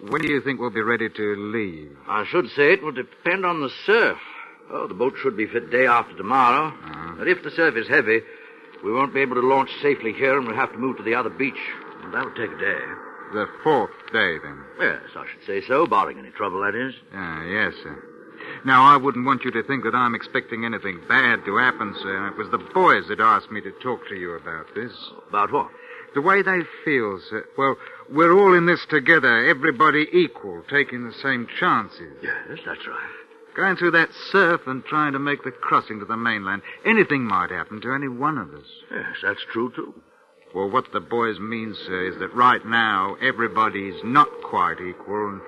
When 0.00 0.20
do 0.20 0.28
you 0.28 0.42
think 0.42 0.60
we'll 0.60 0.70
be 0.70 0.82
ready 0.82 1.08
to 1.08 1.36
leave? 1.36 1.96
I 2.06 2.26
should 2.26 2.50
say 2.50 2.74
it 2.74 2.82
will 2.82 2.92
depend 2.92 3.46
on 3.46 3.60
the 3.60 3.70
surf. 3.86 4.18
Oh, 4.70 4.86
the 4.86 4.94
boat 4.94 5.14
should 5.22 5.36
be 5.36 5.46
fit 5.46 5.70
day 5.70 5.86
after 5.86 6.14
tomorrow. 6.16 6.66
Uh-huh. 6.66 7.14
But 7.18 7.28
if 7.28 7.42
the 7.42 7.50
surf 7.52 7.76
is 7.76 7.88
heavy, 7.88 8.20
we 8.84 8.92
won't 8.92 9.14
be 9.14 9.20
able 9.20 9.36
to 9.36 9.46
launch 9.46 9.70
safely 9.82 10.12
here 10.12 10.36
and 10.36 10.46
we'll 10.46 10.56
have 10.56 10.72
to 10.72 10.78
move 10.78 10.98
to 10.98 11.02
the 11.02 11.14
other 11.14 11.30
beach. 11.30 11.54
And 12.02 12.12
that'll 12.12 12.34
take 12.34 12.52
a 12.52 12.58
day. 12.58 12.80
The 13.32 13.46
fourth 13.62 13.90
day, 14.12 14.36
then. 14.38 14.62
Yes, 14.78 15.00
I 15.16 15.24
should 15.26 15.46
say 15.46 15.66
so, 15.66 15.86
barring 15.86 16.18
any 16.18 16.30
trouble, 16.30 16.60
that 16.60 16.74
is. 16.74 16.94
Ah, 17.14 17.42
yes, 17.44 17.72
sir. 17.82 18.04
Now, 18.64 18.84
I 18.84 18.96
wouldn't 18.96 19.26
want 19.26 19.42
you 19.44 19.50
to 19.52 19.62
think 19.62 19.84
that 19.84 19.94
I'm 19.94 20.14
expecting 20.14 20.64
anything 20.64 21.00
bad 21.08 21.44
to 21.46 21.56
happen, 21.56 21.94
sir. 22.02 22.28
It 22.28 22.36
was 22.36 22.50
the 22.50 22.58
boys 22.58 23.04
that 23.08 23.20
asked 23.20 23.50
me 23.50 23.60
to 23.62 23.72
talk 23.82 24.06
to 24.08 24.14
you 24.14 24.32
about 24.32 24.66
this. 24.74 24.92
About 25.28 25.50
what? 25.52 25.70
The 26.14 26.20
way 26.20 26.42
they 26.42 26.60
feel, 26.84 27.18
sir. 27.30 27.44
Well, 27.58 27.76
we're 28.10 28.32
all 28.32 28.54
in 28.54 28.66
this 28.66 28.84
together, 28.88 29.48
everybody 29.48 30.06
equal, 30.12 30.62
taking 30.70 31.04
the 31.04 31.14
same 31.22 31.48
chances. 31.58 32.12
Yes, 32.22 32.60
that's 32.64 32.86
right. 32.86 33.10
Going 33.54 33.76
through 33.76 33.92
that 33.92 34.10
surf 34.32 34.62
and 34.66 34.84
trying 34.84 35.12
to 35.12 35.18
make 35.18 35.44
the 35.44 35.52
crossing 35.52 36.00
to 36.00 36.04
the 36.04 36.16
mainland. 36.16 36.62
Anything 36.84 37.24
might 37.24 37.50
happen 37.50 37.80
to 37.82 37.92
any 37.92 38.08
one 38.08 38.36
of 38.36 38.52
us. 38.52 38.66
Yes, 38.90 39.16
that's 39.22 39.44
true, 39.52 39.72
too. 39.74 39.94
Well, 40.54 40.70
what 40.70 40.92
the 40.92 41.00
boys 41.00 41.38
mean, 41.38 41.74
sir, 41.86 42.06
is 42.12 42.18
that 42.18 42.34
right 42.34 42.64
now 42.64 43.16
everybody's 43.20 44.00
not 44.04 44.28
quite 44.42 44.80
equal. 44.80 45.28
And 45.28 45.40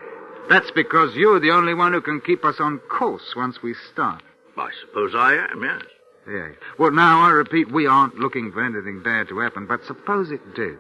that's 0.49 0.71
because 0.73 1.15
you're 1.15 1.41
the 1.41 1.51
only 1.51 1.75
one 1.75 1.93
who 1.93 2.01
can 2.01 2.21
keep 2.21 2.45
us 2.45 2.57
on 2.61 2.79
course 2.79 3.35
once 3.37 3.63
we 3.63 3.75
start. 3.93 4.23
I 4.57 4.71
suppose 4.81 5.15
I 5.15 5.35
am, 5.51 5.63
yes. 5.63 5.83
Yeah. 6.29 6.49
Well, 6.79 6.91
now, 6.91 7.23
I 7.23 7.31
repeat, 7.31 7.71
we 7.71 7.87
aren't 7.87 8.17
looking 8.17 8.51
for 8.53 8.65
anything 8.65 9.03
bad 9.03 9.29
to 9.29 9.39
happen, 9.39 9.67
but 9.67 9.85
suppose 9.85 10.31
it 10.31 10.55
did. 10.55 10.79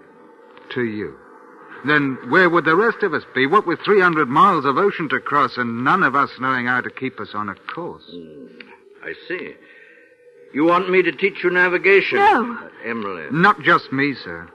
To 0.74 0.82
you. 0.82 1.16
Then 1.84 2.18
where 2.28 2.48
would 2.48 2.64
the 2.64 2.76
rest 2.76 3.02
of 3.02 3.14
us 3.14 3.24
be? 3.34 3.46
What 3.46 3.66
with 3.66 3.80
300 3.84 4.28
miles 4.28 4.64
of 4.64 4.76
ocean 4.76 5.08
to 5.10 5.20
cross 5.20 5.56
and 5.56 5.84
none 5.84 6.02
of 6.02 6.14
us 6.14 6.30
knowing 6.40 6.66
how 6.66 6.80
to 6.80 6.90
keep 6.90 7.20
us 7.20 7.30
on 7.34 7.48
a 7.48 7.54
course? 7.54 8.08
I 9.04 9.12
see. 9.28 9.54
You 10.52 10.64
want 10.64 10.90
me 10.90 11.02
to 11.02 11.12
teach 11.12 11.44
you 11.44 11.50
navigation? 11.50 12.18
No. 12.18 12.58
Uh, 12.62 12.68
Emily. 12.88 13.26
Not 13.30 13.60
just 13.60 13.92
me, 13.92 14.14
sir. 14.14 14.48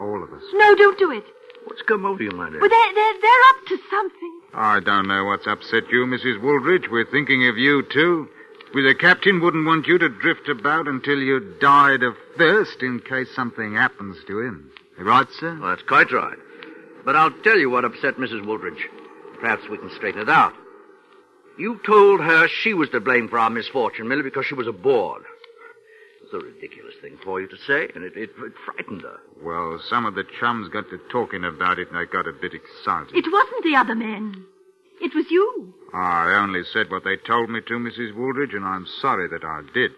All 0.00 0.22
of 0.22 0.32
us. 0.32 0.42
No, 0.52 0.74
don't 0.74 0.98
do 0.98 1.12
it. 1.12 1.24
What's 1.64 1.82
come 1.82 2.04
over 2.04 2.22
you, 2.22 2.30
my 2.30 2.50
dear? 2.50 2.60
Well, 2.60 2.68
they're, 2.70 2.94
they're, 2.94 3.20
they're 3.20 3.48
up 3.48 3.66
to 3.68 3.78
something. 3.90 4.40
I 4.54 4.80
don't 4.80 5.08
know 5.08 5.24
what's 5.24 5.46
upset 5.46 5.90
you, 5.90 6.06
Mrs. 6.06 6.40
Wooldridge. 6.40 6.90
We're 6.90 7.10
thinking 7.10 7.48
of 7.48 7.56
you, 7.56 7.82
too. 7.92 8.28
We, 8.74 8.82
the 8.82 8.94
captain, 8.94 9.40
wouldn't 9.40 9.66
want 9.66 9.86
you 9.86 9.98
to 9.98 10.08
drift 10.08 10.48
about 10.48 10.88
until 10.88 11.18
you 11.18 11.40
died 11.60 12.02
of 12.02 12.14
thirst 12.36 12.82
in 12.82 13.00
case 13.00 13.28
something 13.34 13.74
happens 13.74 14.16
to 14.26 14.40
him. 14.40 14.70
Right, 14.98 15.26
sir? 15.38 15.58
Well, 15.60 15.70
that's 15.70 15.82
quite 15.82 16.12
right. 16.12 16.38
But 17.06 17.14
I'll 17.14 17.30
tell 17.44 17.56
you 17.56 17.70
what 17.70 17.84
upset 17.84 18.16
Mrs. 18.16 18.44
Wooldridge. 18.44 18.82
Perhaps 19.40 19.68
we 19.70 19.78
can 19.78 19.90
straighten 19.94 20.22
it 20.22 20.28
out. 20.28 20.52
You 21.56 21.80
told 21.86 22.20
her 22.20 22.48
she 22.48 22.74
was 22.74 22.90
to 22.90 23.00
blame 23.00 23.28
for 23.28 23.38
our 23.38 23.48
misfortune 23.48 24.08
merely 24.08 24.24
because 24.24 24.44
she 24.44 24.54
was 24.54 24.66
aboard. 24.66 25.22
It's 26.20 26.34
a 26.34 26.38
ridiculous 26.38 26.94
thing 27.00 27.16
for 27.22 27.40
you 27.40 27.46
to 27.46 27.56
say, 27.64 27.88
and 27.94 28.02
it, 28.02 28.16
it, 28.16 28.30
it 28.36 28.52
frightened 28.64 29.02
her. 29.02 29.20
Well, 29.40 29.80
some 29.88 30.04
of 30.04 30.16
the 30.16 30.24
chums 30.40 30.68
got 30.68 30.90
to 30.90 30.98
talking 31.08 31.44
about 31.44 31.78
it 31.78 31.88
and 31.88 31.96
I 31.96 32.06
got 32.06 32.26
a 32.26 32.32
bit 32.32 32.52
excited. 32.52 33.14
It 33.14 33.32
wasn't 33.32 33.62
the 33.62 33.76
other 33.76 33.94
men. 33.94 34.44
It 35.00 35.14
was 35.14 35.30
you. 35.30 35.72
I 35.94 36.34
only 36.34 36.64
said 36.64 36.90
what 36.90 37.04
they 37.04 37.16
told 37.16 37.50
me 37.50 37.60
to, 37.60 37.74
Mrs. 37.74 38.16
Wooldridge, 38.16 38.54
and 38.54 38.64
I'm 38.64 38.86
sorry 39.00 39.28
that 39.28 39.44
I 39.44 39.62
did. 39.72 39.92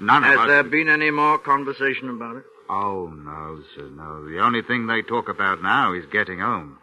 None 0.00 0.22
Has 0.22 0.32
of 0.32 0.40
us... 0.40 0.46
Has 0.46 0.48
there 0.48 0.62
been 0.64 0.88
any 0.88 1.10
more 1.10 1.38
conversation 1.38 2.08
about 2.08 2.36
it? 2.36 2.44
Oh, 2.68 3.12
no, 3.14 3.62
sir, 3.74 3.88
no. 3.88 4.28
The 4.28 4.40
only 4.40 4.62
thing 4.62 4.86
they 4.86 5.02
talk 5.02 5.28
about 5.28 5.62
now 5.62 5.92
is 5.92 6.06
getting 6.06 6.38
home. 6.38 6.78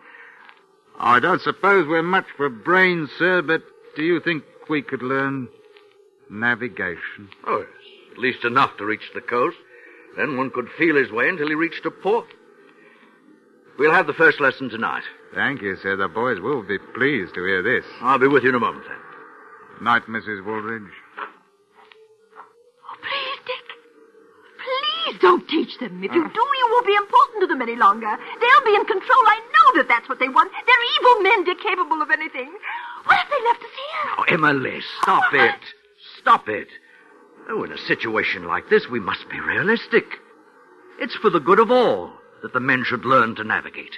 I 1.00 1.20
don't 1.20 1.41
suppose 1.41 1.88
we're 1.88 2.04
much 2.04 2.28
for 2.38 2.50
brains, 2.50 3.10
sir, 3.17 3.41
but 3.41 3.63
do 3.96 4.04
you 4.04 4.20
think 4.20 4.44
we 4.70 4.82
could 4.82 5.02
learn 5.02 5.48
navigation? 6.30 7.30
Oh, 7.46 7.60
yes. 7.60 8.12
At 8.12 8.17
least 8.20 8.46
enough 8.46 8.78
to 8.78 8.86
reach 8.86 9.12
the 9.13 9.22
coast. 9.22 9.58
Then 10.17 10.38
one 10.38 10.52
could 10.52 10.70
feel 10.78 10.96
his 10.96 11.12
way 11.12 11.30
until 11.30 11.48
he 11.48 11.56
reached 11.56 11.86
a 11.86 11.91
port. 11.91 12.28
We'll 13.80 13.94
have 13.94 14.08
the 14.08 14.13
first 14.13 14.39
lesson 14.39 14.70
tonight. 14.70 15.04
Thank 15.34 15.62
you, 15.62 15.78
sir. 15.78 15.96
The 15.96 16.08
boys 16.08 16.39
will 16.39 16.62
be 16.62 16.78
pleased 16.78 17.34
to 17.36 17.46
hear 17.46 17.63
this. 17.63 17.86
I'll 18.02 18.20
be 18.20 18.28
with 18.28 18.44
you 18.44 18.50
in 18.50 18.56
a 18.56 18.60
moment, 18.60 18.86
then. 18.88 19.84
Night, 19.84 20.04
Mrs. 20.08 20.46
Wooldridge. 20.46 20.91
Please 25.12 25.19
don't 25.19 25.47
teach 25.50 25.78
them. 25.80 26.04
If 26.04 26.13
you 26.13 26.24
do, 26.24 26.39
you 26.58 26.67
won't 26.71 26.88
be 26.88 26.95
important 26.95 27.41
to 27.41 27.47
them 27.47 27.62
any 27.62 27.76
longer. 27.76 28.08
They'll 28.39 28.65
be 28.65 28.76
in 28.76 28.86
control. 28.86 29.24
I 29.28 29.39
know 29.39 29.82
that 29.82 29.88
that's 29.89 30.08
what 30.08 30.19
they 30.19 30.30
want. 30.30 30.52
They're 30.65 30.86
evil 31.00 31.24
men, 31.24 31.43
Dick, 31.43 31.60
capable 31.60 32.02
of 32.02 32.12
anything. 32.12 32.52
What 33.04 33.17
have 33.17 33.28
they 33.30 33.43
left 33.43 33.60
us 33.60 33.69
here? 33.76 34.12
Oh, 34.17 34.24
Emily, 34.30 34.80
stop 35.02 35.34
it. 35.34 35.60
Stop 36.19 36.47
it. 36.47 36.67
Oh, 37.50 37.63
in 37.63 37.71
a 37.74 37.78
situation 37.78 38.45
like 38.45 38.69
this, 38.69 38.88
we 38.89 39.00
must 39.00 39.28
be 39.30 39.39
realistic. 39.39 40.06
It's 41.00 41.15
for 41.15 41.30
the 41.30 41.39
good 41.39 41.60
of 41.60 41.71
all 41.71 42.13
that 42.41 42.54
the 42.54 42.60
men 42.60 42.84
should 42.86 43.04
learn 43.04 43.36
to 43.36 43.43
navigate. 43.43 43.97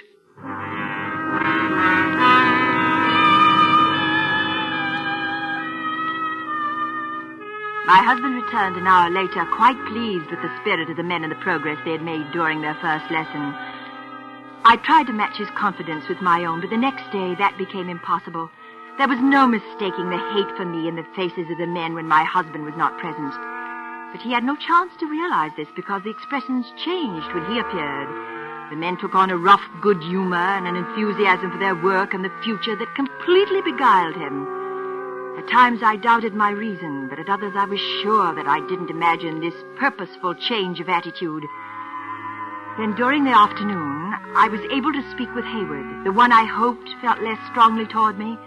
My 7.86 8.00
husband 8.00 8.34
returned 8.34 8.76
an 8.76 8.86
hour 8.86 9.10
later, 9.10 9.44
quite 9.52 9.76
pleased 9.92 10.30
with 10.30 10.40
the 10.40 10.56
spirit 10.60 10.88
of 10.88 10.96
the 10.96 11.02
men 11.02 11.22
and 11.22 11.30
the 11.30 11.44
progress 11.44 11.76
they 11.84 11.92
had 11.92 12.02
made 12.02 12.32
during 12.32 12.62
their 12.62 12.78
first 12.80 13.10
lesson. 13.10 13.52
I 14.64 14.80
tried 14.82 15.06
to 15.08 15.12
match 15.12 15.36
his 15.36 15.50
confidence 15.50 16.08
with 16.08 16.22
my 16.22 16.46
own, 16.46 16.62
but 16.62 16.70
the 16.70 16.80
next 16.80 17.04
day 17.12 17.34
that 17.36 17.58
became 17.58 17.90
impossible. 17.90 18.48
There 18.96 19.08
was 19.08 19.20
no 19.20 19.46
mistaking 19.46 20.08
the 20.08 20.16
hate 20.32 20.56
for 20.56 20.64
me 20.64 20.88
in 20.88 20.96
the 20.96 21.04
faces 21.14 21.50
of 21.50 21.58
the 21.58 21.66
men 21.66 21.92
when 21.92 22.08
my 22.08 22.24
husband 22.24 22.64
was 22.64 22.72
not 22.74 22.96
present. 22.96 23.36
But 24.16 24.24
he 24.24 24.32
had 24.32 24.44
no 24.48 24.56
chance 24.56 24.96
to 25.00 25.06
realize 25.06 25.52
this 25.54 25.68
because 25.76 26.00
the 26.04 26.16
expressions 26.16 26.64
changed 26.86 27.28
when 27.36 27.44
he 27.52 27.60
appeared. 27.60 28.08
The 28.70 28.80
men 28.80 28.96
took 28.96 29.14
on 29.14 29.28
a 29.28 29.36
rough 29.36 29.68
good 29.82 30.00
humor 30.00 30.40
and 30.56 30.66
an 30.66 30.76
enthusiasm 30.76 31.52
for 31.52 31.58
their 31.58 31.76
work 31.76 32.14
and 32.14 32.24
the 32.24 32.32
future 32.42 32.76
that 32.76 32.96
completely 32.96 33.60
beguiled 33.60 34.16
him. 34.16 34.63
At 35.44 35.50
times 35.50 35.82
I 35.82 35.96
doubted 35.96 36.32
my 36.32 36.50
reason, 36.50 37.08
but 37.10 37.18
at 37.18 37.28
others 37.28 37.52
I 37.54 37.66
was 37.66 37.78
sure 38.02 38.34
that 38.34 38.48
I 38.48 38.66
didn't 38.66 38.88
imagine 38.88 39.40
this 39.40 39.54
purposeful 39.76 40.34
change 40.34 40.80
of 40.80 40.88
attitude. 40.88 41.44
Then 42.78 42.94
during 42.94 43.24
the 43.24 43.36
afternoon, 43.36 44.14
I 44.34 44.48
was 44.48 44.62
able 44.72 44.90
to 44.94 45.10
speak 45.10 45.32
with 45.34 45.44
Hayward, 45.44 46.06
the 46.06 46.12
one 46.12 46.32
I 46.32 46.44
hoped 46.44 46.88
felt 47.02 47.20
less 47.20 47.38
strongly 47.50 47.84
toward 47.86 48.18
me. 48.18 48.38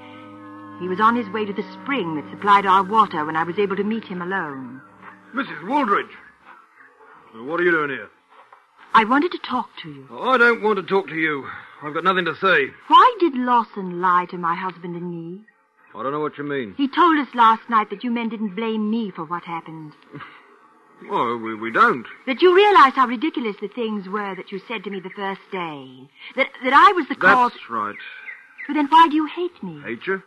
He 0.79 0.89
was 0.89 0.99
on 0.99 1.15
his 1.15 1.29
way 1.29 1.45
to 1.45 1.53
the 1.53 1.63
spring 1.73 2.15
that 2.15 2.31
supplied 2.31 2.65
our 2.65 2.83
water 2.83 3.23
when 3.25 3.35
I 3.35 3.43
was 3.43 3.59
able 3.59 3.75
to 3.75 3.83
meet 3.83 4.03
him 4.03 4.23
alone. 4.23 4.81
Mrs. 5.35 5.67
Wooldridge. 5.67 6.09
What 7.35 7.59
are 7.59 7.63
you 7.63 7.71
doing 7.71 7.91
here? 7.91 8.09
I 8.95 9.03
wanted 9.03 9.31
to 9.33 9.39
talk 9.47 9.69
to 9.83 9.89
you. 9.89 10.07
Oh, 10.09 10.31
I 10.31 10.37
don't 10.39 10.63
want 10.63 10.77
to 10.77 10.83
talk 10.83 11.07
to 11.09 11.15
you. 11.15 11.47
I've 11.83 11.93
got 11.93 12.03
nothing 12.03 12.25
to 12.25 12.35
say. 12.37 12.71
Why 12.87 13.17
did 13.19 13.35
Lawson 13.35 14.01
lie 14.01 14.25
to 14.31 14.37
my 14.39 14.55
husband 14.55 14.95
and 14.95 15.11
me? 15.11 15.41
I 15.97 16.03
don't 16.03 16.11
know 16.11 16.19
what 16.19 16.37
you 16.37 16.43
mean. 16.43 16.75
He 16.77 16.87
told 16.87 17.17
us 17.17 17.33
last 17.33 17.67
night 17.69 17.89
that 17.89 18.03
you 18.03 18.11
men 18.11 18.29
didn't 18.29 18.55
blame 18.55 18.91
me 18.91 19.09
for 19.09 19.25
what 19.25 19.43
happened. 19.43 19.93
Well, 21.07 21.37
we, 21.37 21.53
we 21.53 21.71
don't. 21.71 22.07
That 22.25 22.41
you 22.41 22.55
realized 22.55 22.95
how 22.95 23.05
ridiculous 23.05 23.55
the 23.61 23.67
things 23.67 24.09
were 24.09 24.33
that 24.33 24.51
you 24.51 24.59
said 24.67 24.83
to 24.83 24.89
me 24.89 24.99
the 24.99 25.11
first 25.11 25.41
day. 25.51 26.09
That 26.35 26.47
that 26.63 26.73
I 26.73 26.91
was 26.93 27.07
the 27.07 27.13
cause. 27.13 27.51
That's 27.51 27.69
right. 27.69 27.95
But 28.67 28.73
then 28.73 28.87
why 28.87 29.07
do 29.07 29.15
you 29.15 29.27
hate 29.27 29.61
me? 29.61 29.79
Hate 29.85 30.07
you? 30.07 30.23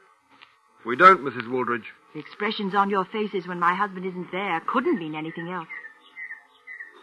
We 0.86 0.94
don't, 0.94 1.22
Mrs. 1.22 1.48
Wooldridge. 1.48 1.86
The 2.14 2.20
expressions 2.20 2.74
on 2.74 2.88
your 2.88 3.04
faces 3.04 3.48
when 3.48 3.58
my 3.58 3.74
husband 3.74 4.06
isn't 4.06 4.30
there 4.30 4.60
couldn't 4.66 5.00
mean 5.00 5.16
anything 5.16 5.48
else. 5.50 5.66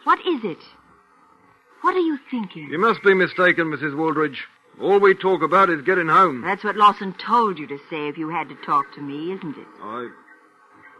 What 0.04 0.20
is 0.20 0.44
it? 0.44 0.64
What 1.82 1.94
are 1.94 2.00
you 2.00 2.18
thinking? 2.30 2.70
You 2.70 2.78
must 2.78 3.02
be 3.02 3.12
mistaken, 3.12 3.66
Mrs. 3.66 3.94
Wooldridge. 3.94 4.38
All 4.80 5.00
we 5.00 5.14
talk 5.14 5.42
about 5.42 5.70
is 5.70 5.82
getting 5.82 6.08
home. 6.08 6.42
That's 6.42 6.62
what 6.62 6.76
Lawson 6.76 7.14
told 7.14 7.58
you 7.58 7.66
to 7.66 7.78
say 7.90 8.08
if 8.08 8.16
you 8.16 8.28
had 8.28 8.48
to 8.48 8.54
talk 8.64 8.94
to 8.94 9.00
me, 9.00 9.32
isn't 9.32 9.56
it? 9.56 9.66
I, 9.82 10.08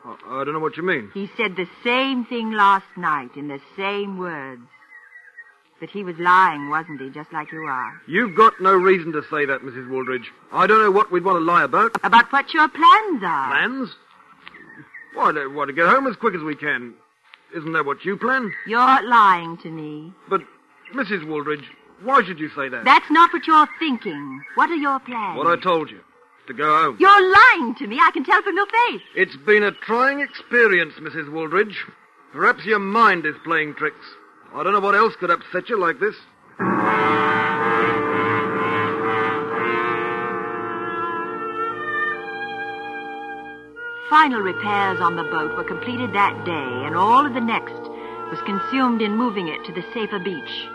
I. 0.05 0.41
I 0.41 0.45
don't 0.45 0.55
know 0.55 0.61
what 0.61 0.77
you 0.77 0.83
mean. 0.83 1.11
He 1.15 1.31
said 1.37 1.55
the 1.57 1.69
same 1.85 2.25
thing 2.25 2.53
last 2.53 2.87
night 2.97 3.37
in 3.37 3.49
the 3.49 3.61
same 3.77 4.19
words. 4.19 4.63
But 5.81 5.91
he 5.91 6.03
was 6.03 6.17
lying, 6.19 6.71
wasn't 6.71 7.01
he, 7.01 7.09
just 7.11 7.33
like 7.33 7.53
you 7.53 7.63
are? 7.63 7.93
You've 8.09 8.35
got 8.35 8.61
no 8.61 8.75
reason 8.75 9.13
to 9.13 9.23
say 9.31 9.47
that, 9.47 9.61
Mrs. 9.61 9.89
Wooldridge. 9.89 10.25
I 10.53 10.67
don't 10.67 10.81
know 10.81 10.91
what 10.91 11.13
we'd 11.13 11.25
want 11.25 11.37
to 11.37 11.45
lie 11.45 11.63
about. 11.63 11.93
About 12.03 12.33
what 12.33 12.53
your 12.53 12.67
plans 12.69 13.23
are. 13.23 13.51
Plans? 13.53 13.91
Why, 15.15 15.31
they 15.31 15.47
want 15.47 15.69
to 15.69 15.73
get 15.75 15.87
home 15.87 16.09
as 16.09 16.17
quick 16.17 16.35
as 16.35 16.43
we 16.43 16.57
can. 16.57 16.95
Isn't 17.57 17.73
that 17.75 17.87
what 17.87 18.05
you 18.05 18.17
plan? 18.17 18.53
You're 18.67 19.09
lying 19.09 19.57
to 19.59 19.71
me. 19.71 20.13
But, 20.29 20.41
Mrs. 20.95 21.25
Wooldridge, 21.25 21.65
why 22.03 22.23
should 22.25 22.39
you 22.39 22.49
say 22.51 22.69
that? 22.69 22.85
That's 22.85 23.11
not 23.11 23.33
what 23.33 23.47
you're 23.47 23.69
thinking. 23.79 24.43
What 24.55 24.71
are 24.71 24.77
your 24.77 25.01
plans? 25.01 25.37
What 25.37 25.47
I 25.47 25.61
told 25.61 25.91
you. 25.91 26.01
To 26.47 26.55
go 26.55 26.65
home. 26.65 26.97
You're 26.99 27.33
lying 27.33 27.75
to 27.75 27.87
me. 27.87 27.99
I 28.01 28.11
can 28.11 28.25
tell 28.25 28.41
from 28.43 28.57
your 28.57 28.67
face. 28.67 29.03
It's 29.15 29.37
been 29.37 29.63
a 29.63 29.73
trying 29.73 30.21
experience, 30.21 30.95
Mrs. 30.95 31.29
Wooldridge. 31.29 31.75
Perhaps 32.33 32.65
your 32.65 32.79
mind 32.79 33.27
is 33.27 33.35
playing 33.45 33.75
tricks. 33.75 34.05
I 34.55 34.63
don't 34.63 34.73
know 34.73 34.81
what 34.81 34.95
else 34.95 35.15
could 35.17 35.31
upset 35.31 35.69
you 35.69 35.79
like 35.79 36.01
this. 36.01 36.15
Final 44.09 44.41
repairs 44.41 45.01
on 45.01 45.17
the 45.17 45.25
boat 45.25 45.55
were 45.55 45.65
completed 45.65 46.15
that 46.15 46.47
day, 46.47 46.87
and 46.87 46.97
all 46.97 47.27
of 47.27 47.35
the 47.35 47.41
next 47.41 47.79
was 48.31 48.41
consumed 48.47 49.03
in 49.03 49.15
moving 49.15 49.49
it 49.49 49.63
to 49.67 49.73
the 49.73 49.85
safer 49.93 50.19
beach. 50.19 50.67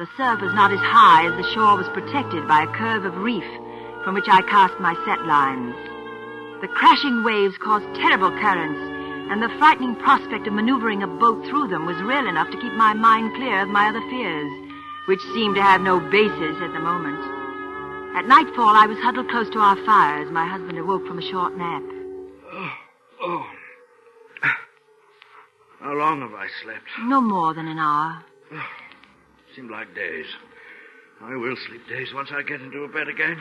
The 0.00 0.08
surf 0.16 0.40
was 0.40 0.54
not 0.54 0.72
as 0.72 0.80
high 0.80 1.28
as 1.28 1.36
the 1.36 1.52
shore 1.52 1.76
was 1.76 1.86
protected 1.92 2.48
by 2.48 2.62
a 2.62 2.72
curve 2.72 3.04
of 3.04 3.18
reef 3.18 3.44
from 4.02 4.14
which 4.14 4.32
I 4.32 4.40
cast 4.40 4.80
my 4.80 4.96
set 5.04 5.26
lines. 5.26 5.76
The 6.62 6.72
crashing 6.72 7.22
waves 7.22 7.58
caused 7.58 7.84
terrible 8.00 8.30
currents, 8.40 8.80
and 9.28 9.42
the 9.42 9.52
frightening 9.58 9.94
prospect 9.96 10.46
of 10.46 10.54
maneuvering 10.54 11.02
a 11.02 11.06
boat 11.06 11.44
through 11.44 11.68
them 11.68 11.84
was 11.84 12.00
real 12.00 12.26
enough 12.26 12.48
to 12.48 12.56
keep 12.56 12.72
my 12.72 12.94
mind 12.94 13.36
clear 13.36 13.60
of 13.60 13.68
my 13.68 13.90
other 13.90 14.00
fears, 14.08 14.48
which 15.04 15.20
seemed 15.36 15.56
to 15.56 15.62
have 15.62 15.82
no 15.82 16.00
basis 16.00 16.56
at 16.64 16.72
the 16.72 16.80
moment. 16.80 17.20
At 18.16 18.24
nightfall, 18.24 18.72
I 18.72 18.86
was 18.86 18.96
huddled 19.04 19.28
close 19.28 19.50
to 19.50 19.60
our 19.60 19.76
fire 19.84 20.24
as 20.24 20.32
my 20.32 20.48
husband 20.48 20.78
awoke 20.78 21.06
from 21.06 21.18
a 21.18 21.28
short 21.30 21.58
nap. 21.58 21.82
Oh. 22.54 22.72
oh. 23.20 23.46
How 25.80 25.92
long 25.92 26.22
have 26.22 26.32
I 26.32 26.48
slept? 26.64 26.88
No 27.04 27.20
more 27.20 27.52
than 27.52 27.68
an 27.68 27.78
hour. 27.78 28.24
Oh. 28.50 28.79
Seemed 29.54 29.70
like 29.70 29.94
days. 29.94 30.26
I 31.20 31.34
will 31.36 31.56
sleep 31.66 31.86
days 31.88 32.14
once 32.14 32.30
I 32.32 32.42
get 32.42 32.60
into 32.60 32.84
a 32.84 32.88
bed 32.88 33.08
again. 33.08 33.36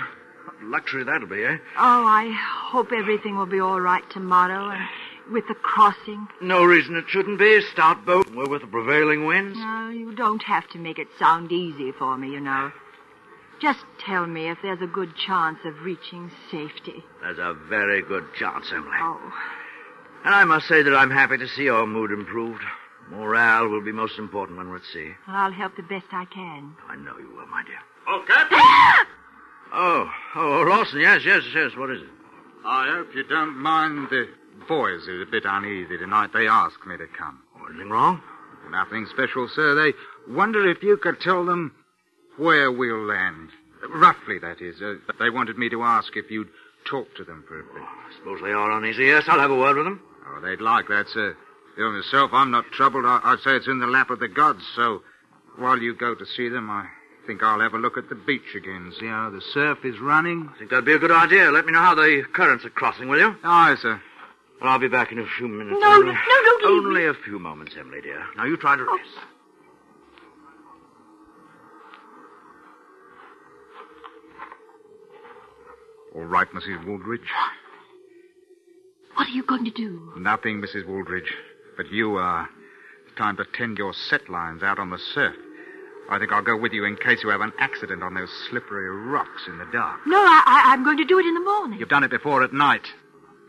What 0.46 0.64
luxury 0.64 1.04
that'll 1.04 1.28
be, 1.28 1.44
eh? 1.44 1.58
Oh, 1.78 2.06
I 2.06 2.32
hope 2.72 2.92
everything 2.92 3.38
will 3.38 3.46
be 3.46 3.60
all 3.60 3.80
right 3.80 4.04
tomorrow, 4.10 4.70
and 4.72 4.82
with 5.32 5.48
the 5.48 5.54
crossing. 5.54 6.28
No 6.42 6.64
reason 6.66 6.96
it 6.96 7.06
shouldn't 7.08 7.38
be. 7.40 7.62
Stout 7.74 8.06
boat. 8.06 8.30
We're 8.34 8.50
with 8.50 8.62
the 8.62 8.68
prevailing 8.68 9.26
winds. 9.26 9.58
No, 9.58 9.90
you 9.90 10.14
don't 10.16 10.42
have 10.44 10.68
to 10.70 10.78
make 10.80 10.98
it 10.98 11.08
sound 11.20 11.52
easy 11.52 11.92
for 11.92 12.18
me, 12.18 12.32
you 12.32 12.40
know. 12.40 12.72
Just 13.62 13.84
tell 14.00 14.26
me 14.26 14.50
if 14.50 14.58
there's 14.64 14.82
a 14.82 14.88
good 14.88 15.16
chance 15.16 15.60
of 15.66 15.82
reaching 15.82 16.32
safety. 16.50 17.04
There's 17.22 17.38
a 17.38 17.54
very 17.54 18.02
good 18.02 18.26
chance, 18.34 18.72
Emily. 18.72 18.98
Oh, 19.00 19.34
And 20.26 20.34
I 20.34 20.46
must 20.46 20.68
say 20.68 20.82
that 20.82 20.96
I'm 20.96 21.12
happy 21.12 21.38
to 21.38 21.48
see 21.48 21.64
your 21.64 21.86
mood 21.86 22.12
improved. 22.12 22.64
Morale 23.10 23.68
will 23.68 23.82
be 23.82 23.92
most 23.92 24.20
important 24.20 24.58
when 24.58 24.70
we're 24.70 24.78
at 24.78 24.84
sea. 24.94 25.12
well, 25.28 25.36
I'll 25.36 25.52
help 25.52 25.76
the 25.76 25.84
best 25.84 26.06
I 26.12 26.26
can. 26.26 26.76
I 26.88 26.96
know 26.96 27.18
you 27.18 27.30
will, 27.36 27.48
my 27.48 27.64
dear. 27.64 27.80
Oh, 28.08 28.24
Captain! 28.28 28.60
Oh, 29.72 30.10
oh, 30.36 30.66
Lawson, 30.68 31.00
yes, 31.00 31.22
yes, 31.24 31.44
yes. 31.54 31.72
What 31.78 31.92
is 31.92 32.02
it? 32.02 32.10
I 32.66 32.90
hope 32.90 33.14
you 33.14 33.24
don't 33.24 33.56
mind 33.56 34.08
the 34.10 34.28
boys 34.68 35.08
are 35.08 35.22
a 35.22 35.28
bit 35.28 35.44
uneasy 35.46 35.96
tonight. 36.00 36.32
They 36.34 36.48
asked 36.48 36.88
me 36.88 36.98
to 36.98 37.06
come. 37.16 37.40
Oh, 37.56 37.68
anything 37.70 37.92
wrong? 37.92 38.20
Nothing 38.72 39.06
special, 39.14 39.48
sir. 39.48 39.76
They 39.76 39.94
wonder 40.34 40.68
if 40.68 40.82
you 40.82 40.98
could 40.98 41.22
tell 41.22 41.46
them 41.46 41.72
where 42.38 42.72
we'll 42.72 43.06
land. 43.06 43.50
Roughly, 43.88 44.40
that 44.40 44.60
is. 44.60 44.82
Uh, 44.82 44.96
they 45.20 45.30
wanted 45.30 45.60
me 45.60 45.70
to 45.70 45.84
ask 45.84 46.18
if 46.18 46.32
you'd 46.32 46.50
talk 46.90 47.14
to 47.18 47.24
them 47.24 47.44
for 47.48 47.60
a 47.60 47.64
bit. 47.64 47.84
I 47.84 48.18
suppose 48.18 48.40
they 48.42 48.52
are 48.52 48.72
uneasy. 48.72 49.06
Yes, 49.06 49.26
I'll 49.28 49.40
have 49.40 49.52
a 49.52 49.56
word 49.56 49.78
with 49.78 49.86
them. 49.86 50.02
Oh, 50.28 50.42
they'd 50.42 50.62
like 50.62 50.88
that, 50.88 51.08
sir. 51.10 51.38
You 51.80 51.86
know, 51.86 51.92
myself, 51.92 52.32
I'm 52.34 52.52
not 52.52 52.66
troubled. 52.74 53.06
I- 53.06 53.22
I'd 53.24 53.40
say 53.40 53.56
it's 53.56 53.68
in 53.68 53.80
the 53.80 53.88
lap 53.88 54.10
of 54.10 54.20
the 54.20 54.28
gods. 54.28 54.68
So, 54.76 55.02
while 55.56 55.82
you 55.82 55.94
go 55.94 56.14
to 56.14 56.26
see 56.26 56.50
them, 56.50 56.70
I 56.70 56.90
think 57.26 57.42
I'll 57.42 57.62
have 57.62 57.74
a 57.74 57.78
look 57.78 57.98
at 57.98 58.10
the 58.10 58.16
beach 58.16 58.54
again. 58.54 58.92
See 59.00 59.06
how 59.06 59.30
the 59.30 59.40
surf 59.40 59.86
is 59.86 59.98
running. 59.98 60.50
I 60.54 60.58
think 60.58 60.72
that'd 60.72 60.84
be 60.84 60.92
a 60.92 61.00
good 61.00 61.10
idea. 61.10 61.50
Let 61.52 61.66
me 61.66 61.72
know 61.72 61.80
how 61.80 61.96
the 61.96 62.26
currents 62.34 62.66
are 62.66 62.70
crossing, 62.70 63.08
will 63.08 63.20
you? 63.20 63.34
Aye, 63.46 63.78
sir. 63.82 64.02
Well, 64.60 64.72
I'll 64.72 64.80
be 64.80 64.90
back 64.90 65.14
in 65.14 65.20
a 65.20 65.26
few 65.26 65.48
minutes. 65.48 65.78
No, 65.80 65.94
Emily. 66.02 66.12
no, 66.12 66.44
don't 66.44 66.64
leave 66.64 66.86
Only 66.86 67.02
me. 67.04 67.08
a 67.08 67.14
few 67.14 67.40
moments, 67.40 67.74
Emily, 67.80 68.02
dear. 68.02 68.26
Now 68.36 68.44
you 68.44 68.58
try 68.58 68.76
to 68.76 68.86
oh. 68.86 68.98
rest. 68.98 69.10
All 76.14 76.26
right, 76.26 76.52
Mrs. 76.52 76.84
Wooldridge. 76.84 77.30
What 79.16 79.28
are 79.28 79.32
you 79.32 79.44
going 79.44 79.64
to 79.64 79.72
do? 79.72 80.12
Nothing, 80.18 80.62
Mrs. 80.62 80.86
Wooldridge. 80.86 81.32
But 81.80 81.90
you, 81.94 82.18
uh, 82.18 82.44
it's 83.08 83.16
time 83.18 83.38
to 83.38 83.46
tend 83.56 83.78
your 83.78 83.94
set 83.94 84.28
lines 84.28 84.64
out 84.64 84.80
on 84.80 84.90
the 84.90 84.98
surf. 85.16 85.34
I 86.10 86.20
think 86.20 86.34
I'll 86.34 86.42
go 86.44 86.58
with 86.58 86.74
you 86.74 86.84
in 86.84 86.98
case 86.98 87.24
you 87.24 87.30
have 87.30 87.40
an 87.40 87.54
accident 87.58 88.04
on 88.04 88.16
those 88.16 88.30
slippery 88.50 88.90
rocks 88.90 89.44
in 89.48 89.58
the 89.60 89.66
dark. 89.72 89.98
No, 90.06 90.18
I, 90.18 90.44
I, 90.46 90.74
I'm 90.74 90.84
going 90.84 90.98
to 90.98 91.06
do 91.06 91.18
it 91.20 91.26
in 91.26 91.34
the 91.36 91.40
morning. 91.40 91.80
You've 91.80 91.88
done 91.88 92.04
it 92.04 92.12
before 92.12 92.44
at 92.44 92.52
night. 92.52 92.86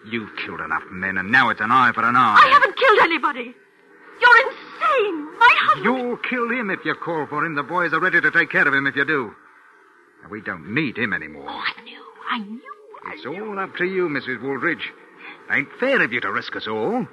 You've 0.06 0.30
killed 0.46 0.60
enough 0.60 0.84
men, 0.92 1.18
and 1.18 1.32
now 1.32 1.48
it's 1.48 1.60
an 1.60 1.72
eye 1.72 1.90
for 1.92 2.04
an 2.04 2.14
eye. 2.14 2.38
I 2.40 2.48
haven't 2.52 2.76
killed 2.76 3.00
anybody. 3.02 3.52
You're 4.20 4.46
insane. 4.46 5.24
My 5.40 5.54
husband. 5.62 5.84
You'll 5.84 6.16
kill 6.18 6.50
him 6.52 6.70
if 6.70 6.84
you 6.84 6.94
call 6.94 7.26
for 7.26 7.44
him. 7.44 7.56
The 7.56 7.64
boys 7.64 7.92
are 7.92 7.98
ready 8.00 8.20
to 8.20 8.30
take 8.30 8.50
care 8.52 8.68
of 8.68 8.72
him 8.72 8.86
if 8.86 8.94
you 8.94 9.04
do. 9.06 9.34
And 10.22 10.30
we 10.30 10.40
don't 10.40 10.72
need 10.72 10.96
him 10.96 11.12
anymore. 11.12 11.46
Oh, 11.48 11.62
I 11.76 11.82
knew. 11.82 12.00
I 12.30 12.38
knew. 12.38 12.60
I 13.08 13.14
It's 13.14 13.24
knew. 13.24 13.44
all 13.44 13.58
up 13.58 13.74
to 13.78 13.84
you, 13.84 14.08
Mrs. 14.08 14.40
Wooldridge. 14.40 14.84
Ain't 15.50 15.68
fair 15.80 16.00
of 16.00 16.12
you 16.12 16.20
to 16.20 16.30
risk 16.30 16.54
us 16.54 16.68
all. 16.68 17.08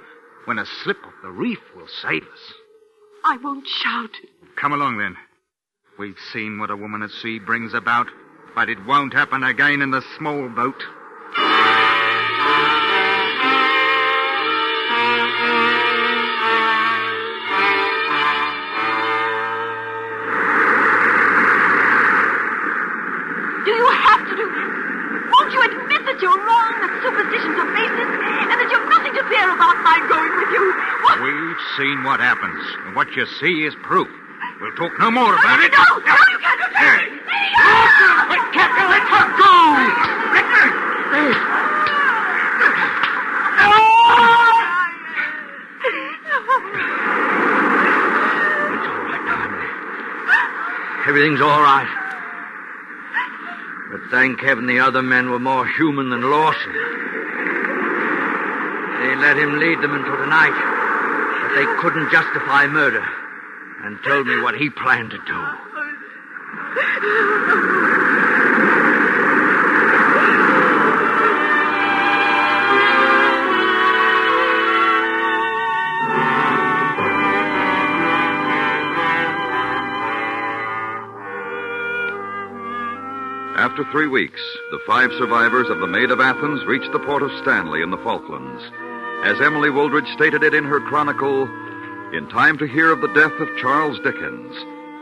When 0.48 0.60
a 0.60 0.66
slip 0.82 1.06
of 1.06 1.12
the 1.22 1.30
reef 1.30 1.60
will 1.76 1.90
save 2.02 2.24
us. 2.24 2.54
I 3.26 3.36
won't 3.36 3.68
shout. 3.68 4.12
Come 4.56 4.72
along, 4.72 4.98
then. 4.98 5.18
We've 6.00 6.16
seen 6.32 6.58
what 6.58 6.72
a 6.72 6.78
woman 6.78 7.02
at 7.02 7.12
sea 7.12 7.38
brings 7.38 7.74
about, 7.74 8.08
but 8.56 8.70
it 8.70 8.86
won't 8.86 9.14
happen 9.14 9.44
again 9.44 9.82
in 9.82 9.92
the 9.92 10.06
small 10.18 10.48
boat. 10.48 10.82
What 31.78 32.20
happens. 32.20 32.66
And 32.86 32.96
what 32.96 33.16
you 33.16 33.28
see 33.40 33.64
is 33.64 33.76
proof. 33.84 34.08
We'll 34.60 34.74
talk 34.74 34.98
no 35.00 35.12
more 35.12 35.36
about 35.36 35.60
it. 35.62 35.72
No, 35.72 35.78
no, 35.78 36.18
you 36.32 36.40
can't 36.42 36.58
do 36.58 36.74
that. 36.74 37.06
Wait, 38.32 38.42
Captain, 38.52 38.90
let 38.90 39.06
her 39.06 39.38
go! 39.38 39.48
Everything's 51.08 51.42
all 51.42 51.62
right. 51.62 51.88
But 53.92 54.02
thank 54.10 54.42
heaven 54.42 54.66
the 54.66 54.80
other 54.80 55.04
men 55.04 55.30
were 55.30 55.40
more 55.40 55.68
human 55.68 56.10
than 56.10 56.24
Lawson. 56.24 56.74
They 59.00 59.16
let 59.16 59.38
him 59.38 59.60
lead 59.60 59.80
them 59.82 59.94
until 59.94 60.18
tonight. 60.18 60.67
But 61.48 61.56
they 61.56 61.80
couldn't 61.80 62.12
justify 62.12 62.68
murder 62.68 63.06
and 63.84 63.98
told 64.04 64.28
me 64.28 64.42
what 64.42 64.56
he 64.56 64.70
planned 64.70 65.12
to 65.12 65.18
do. 65.18 65.46
After 83.58 83.86
three 83.94 84.08
weeks, 84.08 84.42
the 84.72 84.80
five 84.86 85.12
survivors 85.18 85.70
of 85.70 85.80
the 85.80 85.88
Maid 85.88 86.12
of 86.12 86.20
Athens 86.20 86.66
reached 86.66 86.92
the 86.92 87.00
port 87.00 87.24
of 87.24 87.32
Stanley 87.42 87.82
in 87.82 87.92
the 87.92 87.98
Falklands. 88.00 88.64
As 89.24 89.42
Emily 89.42 89.70
Wooldridge 89.70 90.12
stated 90.14 90.44
it 90.44 90.54
in 90.54 90.64
her 90.64 90.80
chronicle, 90.80 91.44
in 92.14 92.30
time 92.30 92.58
to 92.60 92.66
hear 92.66 92.92
of 92.92 93.02
the 93.02 93.08
death 93.10 93.34
of 93.40 93.50
Charles 93.58 94.00
Dickens, 94.00 94.56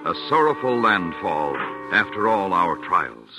a 0.06 0.14
sorrowful 0.30 0.80
landfall 0.80 1.56
after 1.92 2.28
all 2.28 2.54
our 2.54 2.78
trials. 2.78 3.30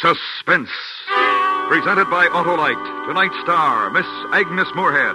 Suspense. 0.00 0.70
Presented 1.78 2.10
by 2.10 2.26
Autolite. 2.26 3.06
Tonight's 3.06 3.40
star, 3.40 3.88
Miss 3.90 4.04
Agnes 4.32 4.66
Moorehead. 4.74 5.14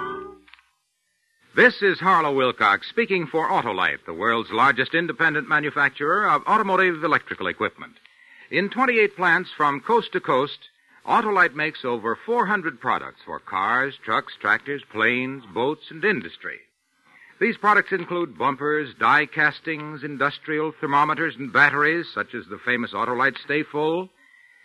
This 1.54 1.82
is 1.82 2.00
Harlow 2.00 2.32
Wilcox 2.32 2.88
speaking 2.88 3.26
for 3.26 3.50
Autolite, 3.50 4.06
the 4.06 4.14
world's 4.14 4.50
largest 4.50 4.94
independent 4.94 5.46
manufacturer 5.46 6.26
of 6.26 6.40
automotive 6.46 7.04
electrical 7.04 7.48
equipment. 7.48 7.92
In 8.50 8.70
28 8.70 9.14
plants 9.14 9.50
from 9.54 9.82
coast 9.82 10.12
to 10.12 10.20
coast, 10.20 10.56
Autolite 11.06 11.54
makes 11.54 11.84
over 11.84 12.16
400 12.24 12.80
products 12.80 13.20
for 13.26 13.40
cars, 13.40 13.98
trucks, 14.02 14.32
tractors, 14.40 14.82
planes, 14.90 15.44
boats, 15.52 15.90
and 15.90 16.02
industry. 16.02 16.60
These 17.42 17.58
products 17.58 17.92
include 17.92 18.38
bumpers, 18.38 18.94
die 18.98 19.26
castings, 19.26 20.02
industrial 20.02 20.72
thermometers, 20.80 21.36
and 21.36 21.52
batteries, 21.52 22.06
such 22.14 22.34
as 22.34 22.46
the 22.48 22.58
famous 22.64 22.92
Autolite 22.94 23.36
Stay 23.44 23.64
Full, 23.64 24.08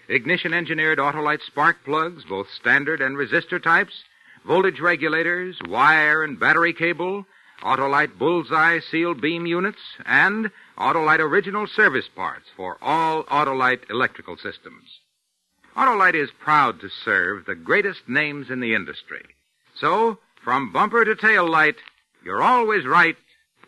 ignition 0.10 0.54
engineered 0.54 1.00
Autolite 1.00 1.41
spark 1.43 1.78
plugs, 1.86 2.24
both 2.26 2.48
standard 2.60 3.00
and 3.00 3.15
resistor 3.15 3.62
types, 3.62 4.04
voltage 4.45 4.80
regulators, 4.80 5.58
wire 5.67 6.24
and 6.24 6.39
battery 6.39 6.74
cable, 6.74 7.26
Autolite 7.62 8.17
bullseye 8.17 8.80
sealed 8.80 9.22
beam 9.22 9.45
units, 9.45 9.80
and 10.06 10.50
Autolite 10.78 11.19
original 11.19 11.67
service 11.67 12.08
parts 12.15 12.45
for 12.56 12.78
all 12.82 13.24
Autolite 13.26 13.89
electrical 13.89 14.36
systems. 14.38 15.00
Autolite 15.76 16.15
is 16.15 16.30
proud 16.39 16.82
to 16.82 16.89
serve 16.89 17.45
the 17.45 17.56
greatest 17.56 18.08
names 18.08 18.50
in 18.50 18.60
the 18.60 18.74
industry. 18.74 19.24
So, 19.76 20.17
from 20.43 20.72
bumper 20.72 21.06
to 21.06 21.15
tail 21.15 21.50
light, 21.50 21.76
you're 22.24 22.41
always 22.41 22.86
right 22.86 23.15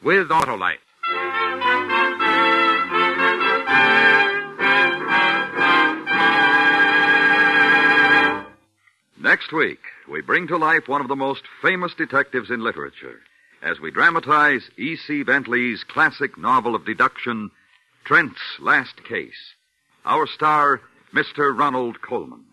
with 0.02 0.30
Autolite. 0.30 0.80
Next 9.22 9.54
week, 9.54 9.80
we 10.10 10.22
bring 10.22 10.48
to 10.48 10.58
life 10.58 10.88
one 10.88 11.00
of 11.00 11.08
the 11.08 11.16
most 11.16 11.44
famous 11.62 11.94
detectives 11.94 12.50
in 12.50 12.64
literature 12.64 13.20
as 13.62 13.80
we 13.80 13.92
dramatize 13.92 14.68
E.C. 14.78 15.22
Bentley's 15.22 15.84
classic 15.84 16.40
novel 16.40 16.74
of 16.74 16.88
deduction, 16.88 17.52
Trent's 18.04 18.42
Last 18.60 19.04
Case. 19.04 19.54
Our 20.06 20.26
star, 20.26 20.82
Mr. 21.14 21.56
Ronald 21.56 22.02
Colman. 22.02 22.46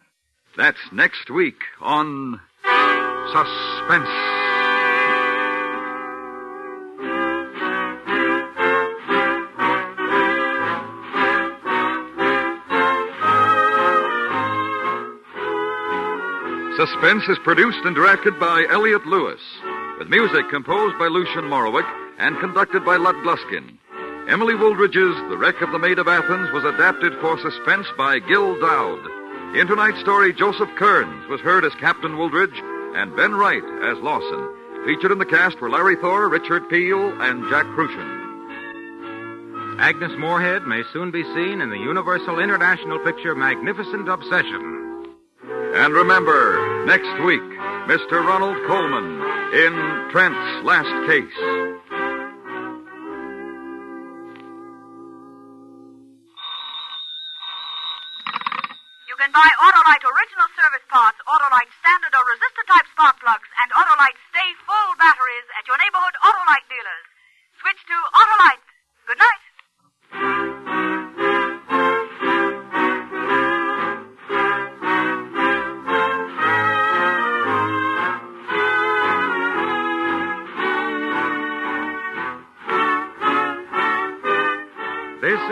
That's 0.58 0.76
next 0.92 1.30
week 1.30 1.62
on 1.80 2.38
Suspense. 3.32 4.47
Suspense 16.78 17.24
is 17.28 17.38
produced 17.42 17.84
and 17.86 17.96
directed 17.96 18.38
by 18.38 18.64
Elliot 18.70 19.04
Lewis, 19.04 19.40
with 19.98 20.08
music 20.08 20.48
composed 20.48 20.96
by 20.96 21.08
Lucien 21.08 21.42
Moraweck 21.42 21.84
and 22.20 22.38
conducted 22.38 22.84
by 22.84 22.94
Lud 22.94 23.16
Gluskin. 23.16 23.76
Emily 24.28 24.54
Wooldridge's 24.54 25.28
The 25.28 25.36
Wreck 25.36 25.60
of 25.60 25.72
the 25.72 25.80
Maid 25.80 25.98
of 25.98 26.06
Athens 26.06 26.52
was 26.52 26.62
adapted 26.62 27.14
for 27.20 27.36
suspense 27.40 27.88
by 27.98 28.20
Gil 28.20 28.60
Doud. 28.60 29.00
In 29.56 29.66
tonight's 29.66 29.98
story, 29.98 30.32
Joseph 30.32 30.70
Kearns 30.76 31.28
was 31.28 31.40
heard 31.40 31.64
as 31.64 31.74
Captain 31.80 32.12
Wooldridge 32.12 32.56
and 32.94 33.16
Ben 33.16 33.34
Wright 33.34 33.64
as 33.82 33.98
Lawson. 33.98 34.48
Featured 34.86 35.10
in 35.10 35.18
the 35.18 35.26
cast 35.26 35.60
were 35.60 35.70
Larry 35.70 35.96
Thor, 35.96 36.28
Richard 36.28 36.68
Peel, 36.68 37.20
and 37.20 37.50
Jack 37.50 37.66
Kruschen. 37.74 39.80
Agnes 39.80 40.12
Moorehead 40.16 40.62
may 40.62 40.84
soon 40.92 41.10
be 41.10 41.24
seen 41.24 41.60
in 41.60 41.70
the 41.70 41.78
Universal 41.78 42.38
International 42.38 43.00
picture 43.00 43.34
Magnificent 43.34 44.08
Obsession. 44.08 44.76
And 45.74 45.92
remember, 45.92 46.67
next 46.88 47.20
week, 47.20 47.44
Mr. 47.84 48.24
Ronald 48.24 48.56
Colman 48.64 49.20
in 49.52 49.72
Trent's 50.08 50.64
Last 50.64 50.88
Case. 51.04 51.36
You 59.04 59.16
can 59.20 59.28
buy 59.36 59.44
Autolite 59.60 60.00
original 60.00 60.48
service 60.56 60.88
parts, 60.88 61.20
Autolite 61.28 61.68
standard 61.84 62.12
or 62.16 62.24
resistor 62.24 62.64
type 62.64 62.88
spark 62.96 63.20
plugs, 63.20 63.52
and 63.60 63.68
Autolite 63.76 64.16
stay 64.32 64.48
full 64.64 64.90
batteries 64.96 65.44
at 65.60 65.68
your 65.68 65.76
neighborhood 65.76 66.16
Autolite 66.24 66.64
dealers. 66.72 67.04
Switch 67.60 67.84
to 67.84 67.96
Autolite. 68.16 68.64
Good 69.04 69.20
night. 69.20 69.47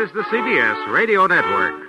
Is 0.06 0.12
the 0.12 0.22
CBS 0.22 0.92
Radio 0.92 1.26
Network. 1.26 1.85